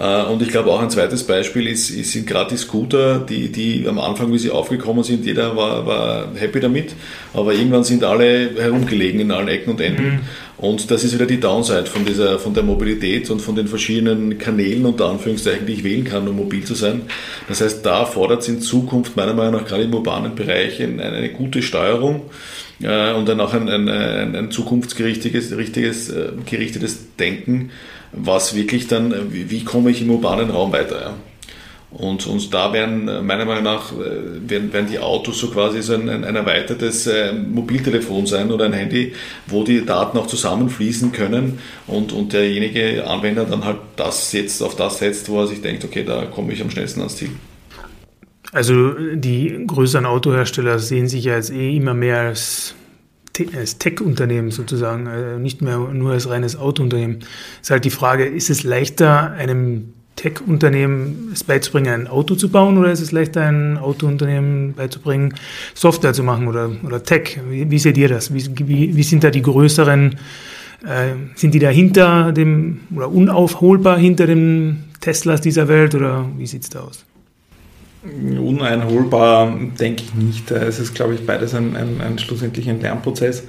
Äh, 0.00 0.22
und 0.24 0.40
ich 0.40 0.48
glaube 0.48 0.70
auch 0.70 0.80
ein 0.80 0.88
zweites 0.88 1.24
Beispiel 1.24 1.66
ist, 1.66 1.90
ist 1.90 2.12
sind 2.12 2.26
gerade 2.26 2.50
die 2.50 2.56
Scooter, 2.56 3.18
die, 3.18 3.52
die 3.52 3.86
am 3.86 3.98
Anfang, 3.98 4.32
wie 4.32 4.38
sie 4.38 4.50
aufgekommen 4.50 5.04
sind, 5.04 5.26
jeder 5.26 5.56
war, 5.56 5.86
war 5.86 6.28
happy 6.34 6.58
damit, 6.60 6.94
aber 7.34 7.52
irgendwann 7.52 7.84
sind 7.84 8.02
alle 8.02 8.50
herumgelegen 8.56 9.20
in 9.20 9.30
allen 9.30 9.48
Ecken 9.48 9.70
und 9.70 9.80
Enden. 9.80 10.04
Mhm. 10.04 10.20
Und 10.56 10.90
das 10.90 11.04
ist 11.04 11.14
wieder 11.14 11.26
die 11.26 11.40
Downside 11.40 11.86
von, 11.86 12.04
dieser, 12.04 12.38
von 12.38 12.54
der 12.54 12.62
Mobilität 12.62 13.30
und 13.30 13.40
von 13.40 13.54
den 13.54 13.66
verschiedenen 13.66 14.38
Kanälen 14.38 14.84
unter 14.86 15.08
Anführungszeichen, 15.08 15.66
die 15.66 15.74
ich 15.74 15.84
wählen 15.84 16.04
kann, 16.04 16.28
um 16.28 16.36
mobil 16.36 16.64
zu 16.64 16.74
sein. 16.74 17.02
Das 17.48 17.60
heißt, 17.60 17.84
da 17.84 18.04
fordert 18.04 18.42
es 18.42 18.48
in 18.48 18.60
Zukunft 18.60 19.16
meiner 19.16 19.34
Meinung 19.34 19.60
nach 19.60 19.66
gerade 19.66 19.84
im 19.84 19.94
urbanen 19.94 20.34
Bereich 20.34 20.82
eine, 20.82 21.02
eine 21.02 21.30
gute 21.30 21.62
Steuerung 21.62 22.22
äh, 22.82 23.12
und 23.12 23.28
dann 23.28 23.40
auch 23.40 23.54
ein, 23.54 23.68
ein, 23.68 23.88
ein, 23.88 24.36
ein 24.36 24.50
zukunftsgerichtetes 24.50 25.56
richtiges, 25.56 26.10
äh, 26.10 26.32
gerichtetes 26.44 27.16
Denken 27.18 27.70
was 28.12 28.54
wirklich 28.54 28.86
dann, 28.88 29.32
wie, 29.32 29.64
komme 29.64 29.90
ich 29.90 30.02
im 30.02 30.10
urbanen 30.10 30.50
Raum 30.50 30.72
weiter. 30.72 31.00
Ja? 31.00 31.14
Und, 31.90 32.26
und 32.28 32.54
da 32.54 32.72
werden 32.72 33.04
meiner 33.26 33.44
Meinung 33.44 33.64
nach 33.64 33.92
äh, 33.92 34.48
werden, 34.48 34.72
werden 34.72 34.86
die 34.88 35.00
Autos 35.00 35.40
so 35.40 35.48
quasi 35.48 35.82
so 35.82 35.94
ein, 35.94 36.08
ein 36.08 36.36
erweitertes 36.36 37.08
äh, 37.08 37.32
Mobiltelefon 37.32 38.26
sein 38.26 38.52
oder 38.52 38.66
ein 38.66 38.72
Handy, 38.72 39.12
wo 39.48 39.64
die 39.64 39.84
Daten 39.84 40.16
auch 40.16 40.28
zusammenfließen 40.28 41.10
können 41.10 41.58
und, 41.88 42.12
und 42.12 42.32
derjenige 42.32 43.04
Anwender 43.08 43.44
dann 43.44 43.64
halt 43.64 43.78
das 43.96 44.32
jetzt 44.32 44.62
auf 44.62 44.76
das 44.76 44.98
setzt, 44.98 45.28
wo 45.28 45.40
er 45.40 45.48
sich 45.48 45.62
denkt, 45.62 45.84
okay, 45.84 46.04
da 46.04 46.26
komme 46.26 46.52
ich 46.52 46.62
am 46.62 46.70
schnellsten 46.70 47.00
ans 47.00 47.16
Ziel. 47.16 47.30
Also 48.52 48.92
die 49.14 49.64
größeren 49.66 50.06
Autohersteller 50.06 50.78
sehen 50.78 51.08
sich 51.08 51.24
ja 51.24 51.36
jetzt 51.36 51.50
eh 51.50 51.76
immer 51.76 51.94
mehr 51.94 52.20
als 52.20 52.74
als 53.56 53.78
Tech-Unternehmen 53.78 54.50
sozusagen, 54.50 55.06
äh, 55.06 55.38
nicht 55.38 55.62
mehr 55.62 55.78
nur 55.78 56.12
als 56.12 56.28
reines 56.28 56.56
Autounternehmen. 56.56 57.20
Ist 57.60 57.70
halt 57.70 57.84
die 57.84 57.90
Frage, 57.90 58.24
ist 58.24 58.50
es 58.50 58.62
leichter, 58.62 59.32
einem 59.32 59.92
Tech-Unternehmen 60.16 61.30
es 61.32 61.44
beizubringen, 61.44 61.92
ein 61.92 62.06
Auto 62.06 62.34
zu 62.34 62.50
bauen 62.50 62.76
oder 62.76 62.92
ist 62.92 63.00
es 63.00 63.10
leichter, 63.10 63.42
ein 63.42 63.78
Autounternehmen 63.78 64.74
beizubringen, 64.74 65.34
Software 65.74 66.12
zu 66.12 66.22
machen 66.22 66.46
oder, 66.46 66.70
oder 66.84 67.02
Tech? 67.02 67.40
Wie, 67.48 67.70
wie 67.70 67.78
seht 67.78 67.96
ihr 67.96 68.08
das? 68.08 68.34
Wie, 68.34 68.44
wie, 68.68 68.94
wie 68.94 69.02
sind 69.02 69.24
da 69.24 69.30
die 69.30 69.40
größeren, 69.40 70.16
äh, 70.84 71.14
sind 71.36 71.54
die 71.54 71.58
dahinter 71.58 72.32
dem 72.32 72.80
oder 72.94 73.10
unaufholbar 73.10 73.98
hinter 73.98 74.26
den 74.26 74.84
Teslas 75.00 75.40
dieser 75.40 75.68
Welt 75.68 75.94
oder 75.94 76.28
wie 76.36 76.46
sieht 76.46 76.64
es 76.64 76.68
da 76.68 76.80
aus? 76.80 77.06
Uneinholbar 78.02 79.54
denke 79.78 80.04
ich 80.04 80.14
nicht. 80.14 80.50
Es 80.50 80.78
ist, 80.78 80.94
glaube 80.94 81.14
ich, 81.14 81.26
beides 81.26 81.54
ein, 81.54 81.76
ein, 81.76 82.00
ein 82.00 82.18
schlussendlich 82.18 82.68
ein 82.68 82.80
Lernprozess. 82.80 83.44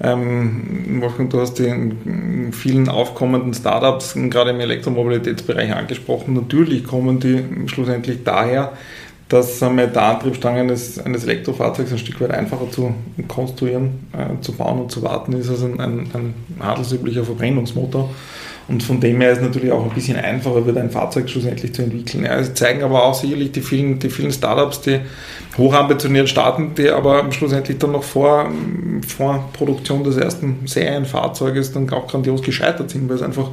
Ähm, 0.00 1.00
du 1.30 1.40
hast 1.40 1.54
die 1.60 2.50
vielen 2.50 2.88
aufkommenden 2.88 3.54
Startups 3.54 4.14
gerade 4.14 4.50
im 4.50 4.58
Elektromobilitätsbereich 4.58 5.72
angesprochen. 5.72 6.34
Natürlich 6.34 6.84
kommen 6.84 7.20
die 7.20 7.68
schlussendlich 7.68 8.24
daher, 8.24 8.72
dass 9.28 9.62
äh, 9.62 9.88
der 9.88 10.02
Antriebsstrang 10.02 10.56
eines, 10.56 10.98
eines 10.98 11.24
Elektrofahrzeugs 11.24 11.92
ein 11.92 11.98
Stück 11.98 12.20
weit 12.20 12.32
einfacher 12.32 12.70
zu 12.70 12.94
konstruieren, 13.28 14.08
äh, 14.12 14.40
zu 14.40 14.52
bauen 14.52 14.80
und 14.80 14.90
zu 14.90 15.02
warten 15.02 15.32
ist 15.32 15.48
als 15.48 15.62
ein, 15.62 15.80
ein, 15.80 16.08
ein 16.12 16.34
handelsüblicher 16.60 17.24
Verbrennungsmotor. 17.24 18.10
Und 18.66 18.82
von 18.82 18.98
dem 18.98 19.20
her 19.20 19.32
ist 19.32 19.38
es 19.38 19.44
natürlich 19.44 19.70
auch 19.70 19.84
ein 19.84 19.94
bisschen 19.94 20.16
einfacher, 20.16 20.64
wird 20.64 20.78
ein 20.78 20.90
Fahrzeug 20.90 21.28
schlussendlich 21.28 21.74
zu 21.74 21.82
entwickeln. 21.82 22.24
Ja, 22.24 22.38
es 22.38 22.54
zeigen 22.54 22.82
aber 22.82 23.04
auch 23.04 23.14
sicherlich 23.14 23.52
die 23.52 23.60
vielen, 23.60 23.98
die 23.98 24.08
vielen 24.08 24.32
Startups, 24.32 24.80
die 24.80 25.00
hochambitioniert 25.58 26.30
starten, 26.30 26.74
die 26.74 26.88
aber 26.88 27.30
schlussendlich 27.30 27.76
dann 27.78 27.92
noch 27.92 28.02
vor, 28.02 28.50
vor 29.06 29.50
Produktion 29.52 30.02
des 30.02 30.16
ersten 30.16 30.60
Serienfahrzeuges 30.64 31.72
dann 31.72 31.90
auch 31.90 32.06
grandios 32.06 32.42
gescheitert 32.42 32.90
sind, 32.90 33.08
weil 33.08 33.16
es 33.16 33.22
einfach 33.22 33.50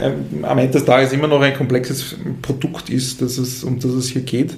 äh, 0.00 0.12
am 0.42 0.58
Ende 0.58 0.72
des 0.72 0.86
Tages 0.86 1.12
immer 1.12 1.28
noch 1.28 1.42
ein 1.42 1.54
komplexes 1.54 2.16
Produkt 2.40 2.88
ist, 2.88 3.20
das 3.20 3.36
es, 3.36 3.62
um 3.62 3.78
das 3.78 3.92
es 3.92 4.08
hier 4.08 4.22
geht. 4.22 4.56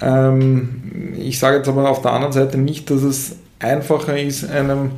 Ähm, 0.00 1.14
ich 1.18 1.40
sage 1.40 1.56
jetzt 1.56 1.68
aber 1.68 1.90
auf 1.90 2.00
der 2.00 2.12
anderen 2.12 2.32
Seite 2.32 2.58
nicht, 2.58 2.90
dass 2.90 3.02
es 3.02 3.36
einfacher 3.58 4.18
ist, 4.18 4.48
einem 4.48 4.92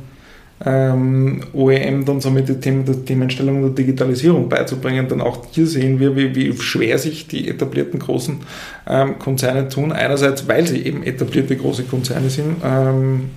ähm, 0.65 1.41
OEM 1.53 2.05
dann 2.05 2.19
so 2.19 2.29
mit 2.29 2.65
dem 2.65 2.85
der 2.85 3.05
Themenstellung 3.05 3.61
der 3.61 3.71
Digitalisierung 3.71 4.49
beizubringen, 4.49 5.07
dann 5.07 5.21
auch 5.21 5.45
hier 5.51 5.67
sehen 5.67 5.99
wir, 5.99 6.15
wie, 6.15 6.35
wie 6.35 6.57
schwer 6.57 6.97
sich 6.97 7.27
die 7.27 7.47
etablierten 7.47 7.99
großen 7.99 8.39
ähm, 8.87 9.19
Konzerne 9.19 9.69
tun. 9.69 9.91
Einerseits, 9.91 10.47
weil 10.47 10.67
sie 10.67 10.85
eben 10.85 11.03
etablierte 11.03 11.55
große 11.55 11.83
Konzerne 11.83 12.29
sind, 12.29 12.57
ähm, 12.63 13.29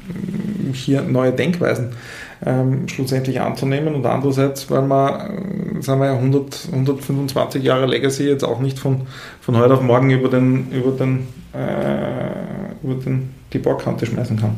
hier 0.72 1.02
neue 1.02 1.32
Denkweisen 1.32 1.90
ähm, 2.44 2.88
schlussendlich 2.88 3.40
anzunehmen 3.40 3.94
und 3.94 4.04
andererseits, 4.04 4.68
weil 4.70 4.82
man, 4.82 5.78
äh, 5.78 5.82
sagen 5.82 6.00
wir, 6.00 6.10
100, 6.10 6.68
125 6.72 7.62
Jahre 7.62 7.86
Legacy 7.86 8.24
jetzt 8.24 8.44
auch 8.44 8.60
nicht 8.60 8.78
von, 8.78 9.02
von 9.40 9.56
heute 9.56 9.74
auf 9.74 9.82
morgen 9.82 10.10
über, 10.10 10.28
den, 10.28 10.70
über, 10.72 10.90
den, 10.90 11.28
äh, 11.52 12.84
über 12.84 12.94
den, 12.94 13.30
die 13.52 13.58
Bordkante 13.58 14.06
schmeißen 14.06 14.40
kann. 14.40 14.56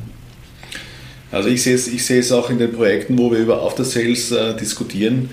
Also 1.35 1.49
ich 1.49 1.62
sehe 1.62 1.75
es, 1.75 1.88
ich 1.88 2.07
sehe 2.07 2.20
es 2.20 2.31
auch 2.31 2.49
in 2.49 2.59
den 2.59 2.73
Projekten, 2.73 3.18
wo 3.18 3.31
wir 3.33 3.38
über 3.38 3.62
After 3.62 3.85
Sales 3.85 4.31
äh, 4.31 4.55
diskutieren. 4.57 5.31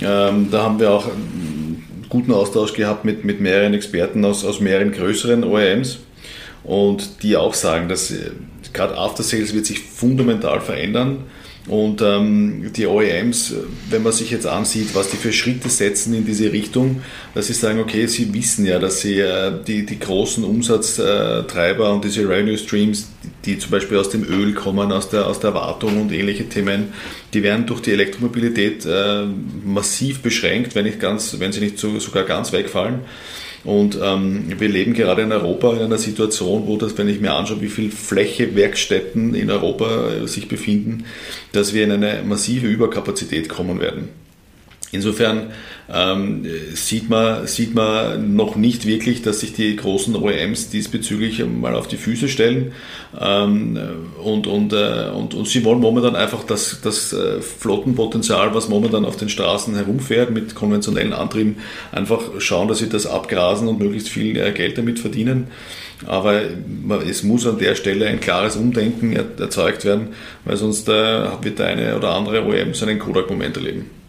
Ähm, 0.00 0.48
da 0.50 0.62
haben 0.62 0.80
wir 0.80 0.90
auch 0.90 1.06
einen 1.06 2.06
guten 2.08 2.32
Austausch 2.32 2.72
gehabt 2.72 3.04
mit, 3.04 3.24
mit 3.24 3.40
mehreren 3.40 3.74
Experten 3.74 4.24
aus, 4.24 4.44
aus 4.44 4.60
mehreren 4.60 4.92
größeren 4.92 5.44
OEMs 5.44 5.98
und 6.64 7.22
die 7.22 7.36
auch 7.36 7.52
sagen, 7.52 7.88
dass 7.90 8.10
äh, 8.10 8.30
gerade 8.72 8.96
After 8.96 9.22
Sales 9.22 9.54
wird 9.54 9.66
sich 9.66 9.80
fundamental 9.80 10.60
verändern 10.60 11.24
und 11.68 12.02
ähm, 12.02 12.72
die 12.74 12.86
OEMs, 12.86 13.54
wenn 13.88 14.02
man 14.02 14.12
sich 14.12 14.32
jetzt 14.32 14.46
ansieht, 14.46 14.96
was 14.96 15.10
die 15.10 15.16
für 15.16 15.32
Schritte 15.32 15.68
setzen 15.68 16.12
in 16.12 16.24
diese 16.24 16.52
Richtung, 16.52 17.02
dass 17.34 17.46
sie 17.46 17.52
sagen, 17.52 17.78
okay, 17.78 18.06
sie 18.06 18.34
wissen 18.34 18.66
ja, 18.66 18.80
dass 18.80 19.00
sie 19.00 19.20
äh, 19.20 19.52
die, 19.64 19.86
die 19.86 19.98
großen 20.00 20.42
Umsatztreiber 20.42 21.92
und 21.92 22.04
diese 22.04 22.28
Revenue 22.28 22.58
Streams, 22.58 23.10
die, 23.22 23.52
die, 23.52 23.58
zum 23.58 23.70
Beispiel 23.70 23.96
aus 23.96 24.10
dem 24.10 24.24
Öl 24.24 24.54
kommen, 24.54 24.90
aus 24.90 25.08
der, 25.08 25.28
aus 25.28 25.38
der 25.38 25.54
Wartung 25.54 26.00
und 26.00 26.10
ähnliche 26.10 26.48
Themen, 26.48 26.92
die 27.32 27.44
werden 27.44 27.64
durch 27.66 27.80
die 27.80 27.92
Elektromobilität 27.92 28.84
äh, 28.84 29.26
massiv 29.64 30.20
beschränkt, 30.20 30.74
wenn, 30.74 30.84
nicht 30.84 30.98
ganz, 30.98 31.38
wenn 31.38 31.52
sie 31.52 31.60
nicht 31.60 31.78
so, 31.78 31.96
sogar 32.00 32.24
ganz 32.24 32.52
wegfallen. 32.52 33.00
Und 33.64 33.96
ähm, 34.02 34.44
wir 34.58 34.68
leben 34.68 34.92
gerade 34.92 35.22
in 35.22 35.30
Europa 35.30 35.72
in 35.74 35.82
einer 35.82 35.98
Situation, 35.98 36.66
wo 36.66 36.76
das, 36.76 36.98
wenn 36.98 37.08
ich 37.08 37.20
mir 37.20 37.32
anschaue, 37.32 37.60
wie 37.60 37.68
viel 37.68 37.90
Fläche 37.90 38.56
Werkstätten 38.56 39.34
in 39.34 39.50
Europa 39.50 40.10
äh, 40.10 40.26
sich 40.26 40.48
befinden, 40.48 41.04
dass 41.52 41.72
wir 41.72 41.84
in 41.84 41.92
eine 41.92 42.22
massive 42.24 42.66
Überkapazität 42.66 43.48
kommen 43.48 43.78
werden. 43.78 44.21
Insofern 44.94 45.52
ähm, 45.90 46.44
sieht, 46.74 47.08
man, 47.08 47.46
sieht 47.46 47.74
man 47.74 48.36
noch 48.36 48.56
nicht 48.56 48.86
wirklich, 48.86 49.22
dass 49.22 49.40
sich 49.40 49.54
die 49.54 49.74
großen 49.74 50.14
OEMs 50.14 50.68
diesbezüglich 50.68 51.42
mal 51.46 51.74
auf 51.74 51.88
die 51.88 51.96
Füße 51.96 52.28
stellen. 52.28 52.72
Ähm, 53.18 53.78
und, 54.22 54.46
und, 54.46 54.74
äh, 54.74 55.08
und, 55.14 55.32
und 55.32 55.48
sie 55.48 55.64
wollen 55.64 55.80
momentan 55.80 56.14
einfach 56.14 56.44
das, 56.44 56.82
das 56.82 57.14
äh, 57.14 57.40
Flottenpotenzial, 57.40 58.54
was 58.54 58.68
momentan 58.68 59.06
auf 59.06 59.16
den 59.16 59.30
Straßen 59.30 59.74
herumfährt, 59.74 60.30
mit 60.30 60.54
konventionellen 60.54 61.14
Antrieben, 61.14 61.56
einfach 61.90 62.20
schauen, 62.38 62.68
dass 62.68 62.78
sie 62.78 62.90
das 62.90 63.06
abgrasen 63.06 63.68
und 63.68 63.80
möglichst 63.80 64.10
viel 64.10 64.36
äh, 64.36 64.52
Geld 64.52 64.76
damit 64.76 64.98
verdienen. 64.98 65.46
Aber 66.06 66.42
es 67.08 67.22
muss 67.22 67.46
an 67.46 67.58
der 67.58 67.76
Stelle 67.76 68.08
ein 68.08 68.20
klares 68.20 68.56
Umdenken 68.56 69.14
erzeugt 69.14 69.86
werden, 69.86 70.08
weil 70.44 70.56
sonst 70.58 70.86
äh, 70.88 70.92
wird 71.42 71.60
der 71.60 71.66
eine 71.66 71.96
oder 71.96 72.10
andere 72.10 72.44
OEM 72.44 72.74
seinen 72.74 72.98
Kodak-Moment 72.98 73.56
erleben. 73.56 74.01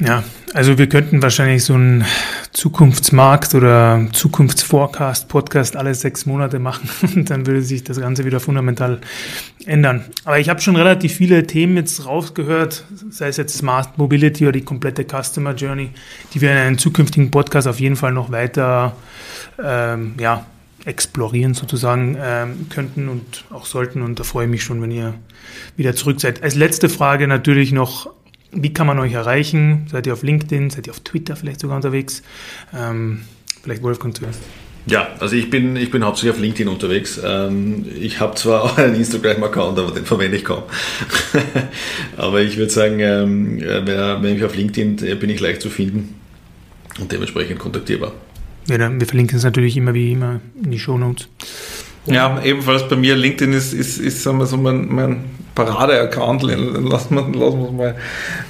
Ja, 0.00 0.24
also 0.54 0.78
wir 0.78 0.88
könnten 0.88 1.22
wahrscheinlich 1.22 1.62
so 1.62 1.74
einen 1.74 2.06
Zukunftsmarkt 2.52 3.54
oder 3.54 4.06
Zukunftsforecast-Podcast 4.12 5.76
alle 5.76 5.94
sechs 5.94 6.24
Monate 6.24 6.58
machen 6.58 6.88
und 7.14 7.28
dann 7.28 7.46
würde 7.46 7.60
sich 7.60 7.84
das 7.84 8.00
Ganze 8.00 8.24
wieder 8.24 8.40
fundamental 8.40 9.02
ändern. 9.66 10.06
Aber 10.24 10.38
ich 10.38 10.48
habe 10.48 10.62
schon 10.62 10.76
relativ 10.76 11.12
viele 11.12 11.46
Themen 11.46 11.76
jetzt 11.76 12.06
rausgehört, 12.06 12.84
sei 13.10 13.28
es 13.28 13.36
jetzt 13.36 13.58
Smart 13.58 13.98
Mobility 13.98 14.44
oder 14.44 14.52
die 14.52 14.64
komplette 14.64 15.04
Customer 15.04 15.54
Journey, 15.54 15.90
die 16.32 16.40
wir 16.40 16.50
in 16.52 16.56
einem 16.56 16.78
zukünftigen 16.78 17.30
Podcast 17.30 17.68
auf 17.68 17.78
jeden 17.78 17.96
Fall 17.96 18.12
noch 18.12 18.32
weiter 18.32 18.96
ähm, 19.62 20.14
ja, 20.18 20.46
explorieren 20.86 21.52
sozusagen 21.52 22.16
ähm, 22.18 22.68
könnten 22.70 23.10
und 23.10 23.44
auch 23.50 23.66
sollten. 23.66 24.00
Und 24.00 24.18
da 24.18 24.24
freue 24.24 24.46
ich 24.46 24.50
mich 24.50 24.64
schon, 24.64 24.80
wenn 24.80 24.92
ihr 24.92 25.12
wieder 25.76 25.94
zurück 25.94 26.22
seid. 26.22 26.42
Als 26.42 26.54
letzte 26.54 26.88
Frage 26.88 27.28
natürlich 27.28 27.72
noch 27.72 28.10
wie 28.52 28.72
kann 28.72 28.86
man 28.86 28.98
euch 28.98 29.12
erreichen? 29.12 29.86
Seid 29.90 30.06
ihr 30.06 30.12
auf 30.12 30.22
LinkedIn? 30.22 30.70
Seid 30.70 30.86
ihr 30.86 30.92
auf 30.92 31.00
Twitter 31.00 31.36
vielleicht 31.36 31.60
sogar 31.60 31.76
unterwegs? 31.76 32.22
Ähm, 32.74 33.22
vielleicht 33.62 33.82
Wolfgang 33.82 34.16
zuerst. 34.16 34.40
Ja, 34.86 35.08
also 35.20 35.36
ich 35.36 35.50
bin, 35.50 35.76
ich 35.76 35.90
bin 35.90 36.04
hauptsächlich 36.04 36.34
auf 36.34 36.40
LinkedIn 36.40 36.68
unterwegs. 36.68 37.20
Ähm, 37.22 37.84
ich 38.00 38.20
habe 38.20 38.34
zwar 38.34 38.64
auch 38.64 38.78
einen 38.78 38.94
Instagram-Account, 38.94 39.78
aber 39.78 39.90
den 39.92 40.06
verwende 40.06 40.36
ich 40.36 40.44
kaum. 40.44 40.62
aber 42.16 42.40
ich 42.40 42.56
würde 42.56 42.72
sagen, 42.72 43.00
ähm, 43.00 43.60
wenn 43.60 44.36
ich 44.36 44.44
auf 44.44 44.56
LinkedIn 44.56 45.18
bin 45.18 45.30
ich 45.30 45.40
leicht 45.40 45.62
zu 45.62 45.70
finden 45.70 46.14
und 46.98 47.12
dementsprechend 47.12 47.58
kontaktierbar. 47.58 48.12
Ja, 48.68 48.78
dann, 48.78 49.00
wir 49.00 49.06
verlinken 49.06 49.36
es 49.36 49.44
natürlich 49.44 49.76
immer 49.76 49.94
wie 49.94 50.12
immer 50.12 50.40
in 50.62 50.70
die 50.70 50.78
Show 50.78 50.98
Notes. 50.98 51.28
Ja, 52.06 52.40
ebenfalls 52.42 52.88
bei 52.88 52.96
mir, 52.96 53.14
LinkedIn 53.14 53.52
ist, 53.52 53.72
ist, 53.72 53.98
ist 53.98 54.22
sagen 54.22 54.38
wir 54.38 54.46
so 54.46 54.56
mein, 54.56 54.88
mein 54.88 55.24
Parade-Account, 55.54 56.42
lassen 56.42 57.14
wir, 57.14 57.34
wir 57.34 57.72
mal, 57.72 57.96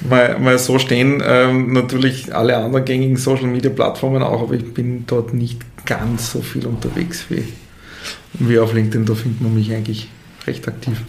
mal, 0.07 0.39
mal 0.39 0.57
so 0.57 0.79
stehen. 0.79 1.21
Ähm, 1.25 1.73
natürlich 1.73 2.33
alle 2.33 2.57
anderen 2.57 2.85
gängigen 2.85 3.17
Social-Media-Plattformen 3.17 4.23
auch, 4.23 4.43
aber 4.43 4.53
ich 4.53 4.73
bin 4.73 5.05
dort 5.07 5.33
nicht 5.33 5.59
ganz 5.85 6.31
so 6.31 6.41
viel 6.41 6.65
unterwegs 6.65 7.25
wie, 7.29 7.43
wie 8.33 8.59
auf 8.59 8.73
LinkedIn. 8.73 9.05
Da 9.05 9.15
findet 9.15 9.41
man 9.41 9.53
mich 9.53 9.73
eigentlich 9.73 10.07
recht 10.47 10.67
aktiv. 10.67 11.01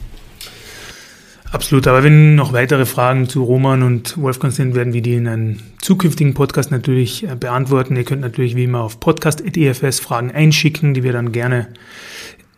Absolut, 1.53 1.87
aber 1.87 2.03
wenn 2.03 2.35
noch 2.35 2.55
weitere 2.55 2.87
Fragen 2.87 3.29
zu 3.29 3.45
Roman 3.45 3.83
und 3.83 4.17
Wolfgang 4.17 4.55
sind, 4.55 4.75
werden 4.75 4.95
wir 4.95 5.03
die 5.03 5.17
in 5.17 5.29
einem 5.29 5.59
zukünftigen 5.83 6.33
Podcast 6.33 6.71
natürlich 6.71 7.29
äh, 7.29 7.37
beantworten. 7.37 7.95
Ihr 7.95 8.05
könnt 8.05 8.23
natürlich 8.23 8.57
wie 8.57 8.65
immer 8.65 8.81
auf 8.81 9.01
podcast.efs 9.01 10.01
Fragen 10.01 10.31
einschicken, 10.31 10.95
die 10.95 11.03
wir 11.03 11.13
dann 11.13 11.31
gerne 11.31 11.69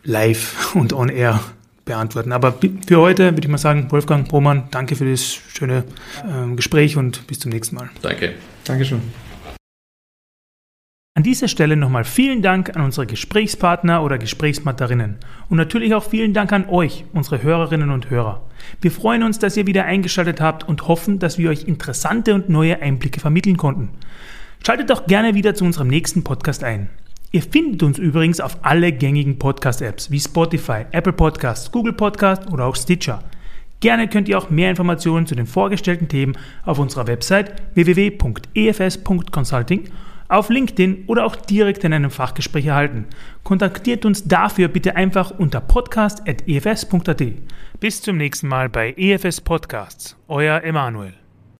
live 0.05 0.73
und 0.75 0.93
on 0.93 1.09
air 1.09 1.41
beantworten. 1.83 2.31
Aber 2.31 2.57
für 2.87 2.99
heute 2.99 3.31
würde 3.33 3.41
ich 3.41 3.47
mal 3.49 3.57
sagen, 3.57 3.87
Wolfgang 3.91 4.29
Broman, 4.29 4.63
danke 4.71 4.95
für 4.95 5.09
das 5.09 5.39
schöne 5.53 5.83
äh, 6.23 6.55
Gespräch 6.55 6.95
und 6.95 7.27
bis 7.27 7.39
zum 7.39 7.51
nächsten 7.51 7.75
Mal. 7.75 7.89
Danke. 8.01 8.33
Dankeschön. 8.63 9.01
An 11.17 11.23
dieser 11.23 11.47
Stelle 11.47 11.77
nochmal 11.77 12.03
vielen 12.03 12.41
Dank 12.41 12.75
an 12.75 12.81
unsere 12.81 13.07
Gesprächspartner 13.07 14.03
oder 14.03 14.17
Gesprächspartnerinnen 14.17 15.15
und 15.47 15.55
natürlich 15.55 15.95
auch 15.95 16.03
vielen 16.03 16.33
Dank 16.33 16.51
an 16.51 16.67
euch, 16.67 17.05
unsere 17.13 17.41
Hörerinnen 17.41 17.89
und 17.89 18.09
Hörer. 18.09 18.41
Wir 18.81 18.91
freuen 18.91 19.23
uns, 19.23 19.39
dass 19.39 19.55
ihr 19.55 19.65
wieder 19.65 19.85
eingeschaltet 19.85 20.41
habt 20.41 20.67
und 20.67 20.89
hoffen, 20.89 21.19
dass 21.19 21.37
wir 21.37 21.49
euch 21.49 21.69
interessante 21.69 22.33
und 22.33 22.49
neue 22.49 22.81
Einblicke 22.81 23.21
vermitteln 23.21 23.55
konnten. 23.55 23.91
Schaltet 24.65 24.89
doch 24.89 25.07
gerne 25.07 25.35
wieder 25.35 25.55
zu 25.55 25.63
unserem 25.63 25.87
nächsten 25.87 26.25
Podcast 26.25 26.65
ein. 26.65 26.89
Ihr 27.31 27.43
findet 27.43 27.81
uns 27.83 27.97
übrigens 27.97 28.41
auf 28.41 28.57
alle 28.63 28.91
gängigen 28.91 29.39
Podcast-Apps 29.39 30.11
wie 30.11 30.19
Spotify, 30.19 30.83
Apple 30.91 31.13
Podcasts, 31.13 31.71
Google 31.71 31.93
Podcasts 31.93 32.51
oder 32.51 32.65
auch 32.65 32.75
Stitcher. 32.75 33.23
Gerne 33.79 34.09
könnt 34.09 34.27
ihr 34.27 34.37
auch 34.37 34.49
mehr 34.49 34.69
Informationen 34.69 35.27
zu 35.27 35.35
den 35.35 35.47
vorgestellten 35.47 36.09
Themen 36.09 36.37
auf 36.65 36.77
unserer 36.77 37.07
Website 37.07 37.53
www.efs.consulting, 37.73 39.85
auf 40.27 40.49
LinkedIn 40.49 41.05
oder 41.07 41.25
auch 41.25 41.35
direkt 41.35 41.83
in 41.83 41.93
einem 41.93 42.11
Fachgespräch 42.11 42.65
erhalten. 42.67 43.05
Kontaktiert 43.43 44.05
uns 44.05 44.23
dafür 44.27 44.67
bitte 44.67 44.95
einfach 44.95 45.31
unter 45.31 45.61
podcast.efs.at. 45.61 47.23
Bis 47.79 48.01
zum 48.01 48.17
nächsten 48.17 48.47
Mal 48.47 48.69
bei 48.69 48.93
EFS 48.97 49.41
Podcasts. 49.41 50.15
Euer 50.27 50.63
Emanuel. 50.63 51.24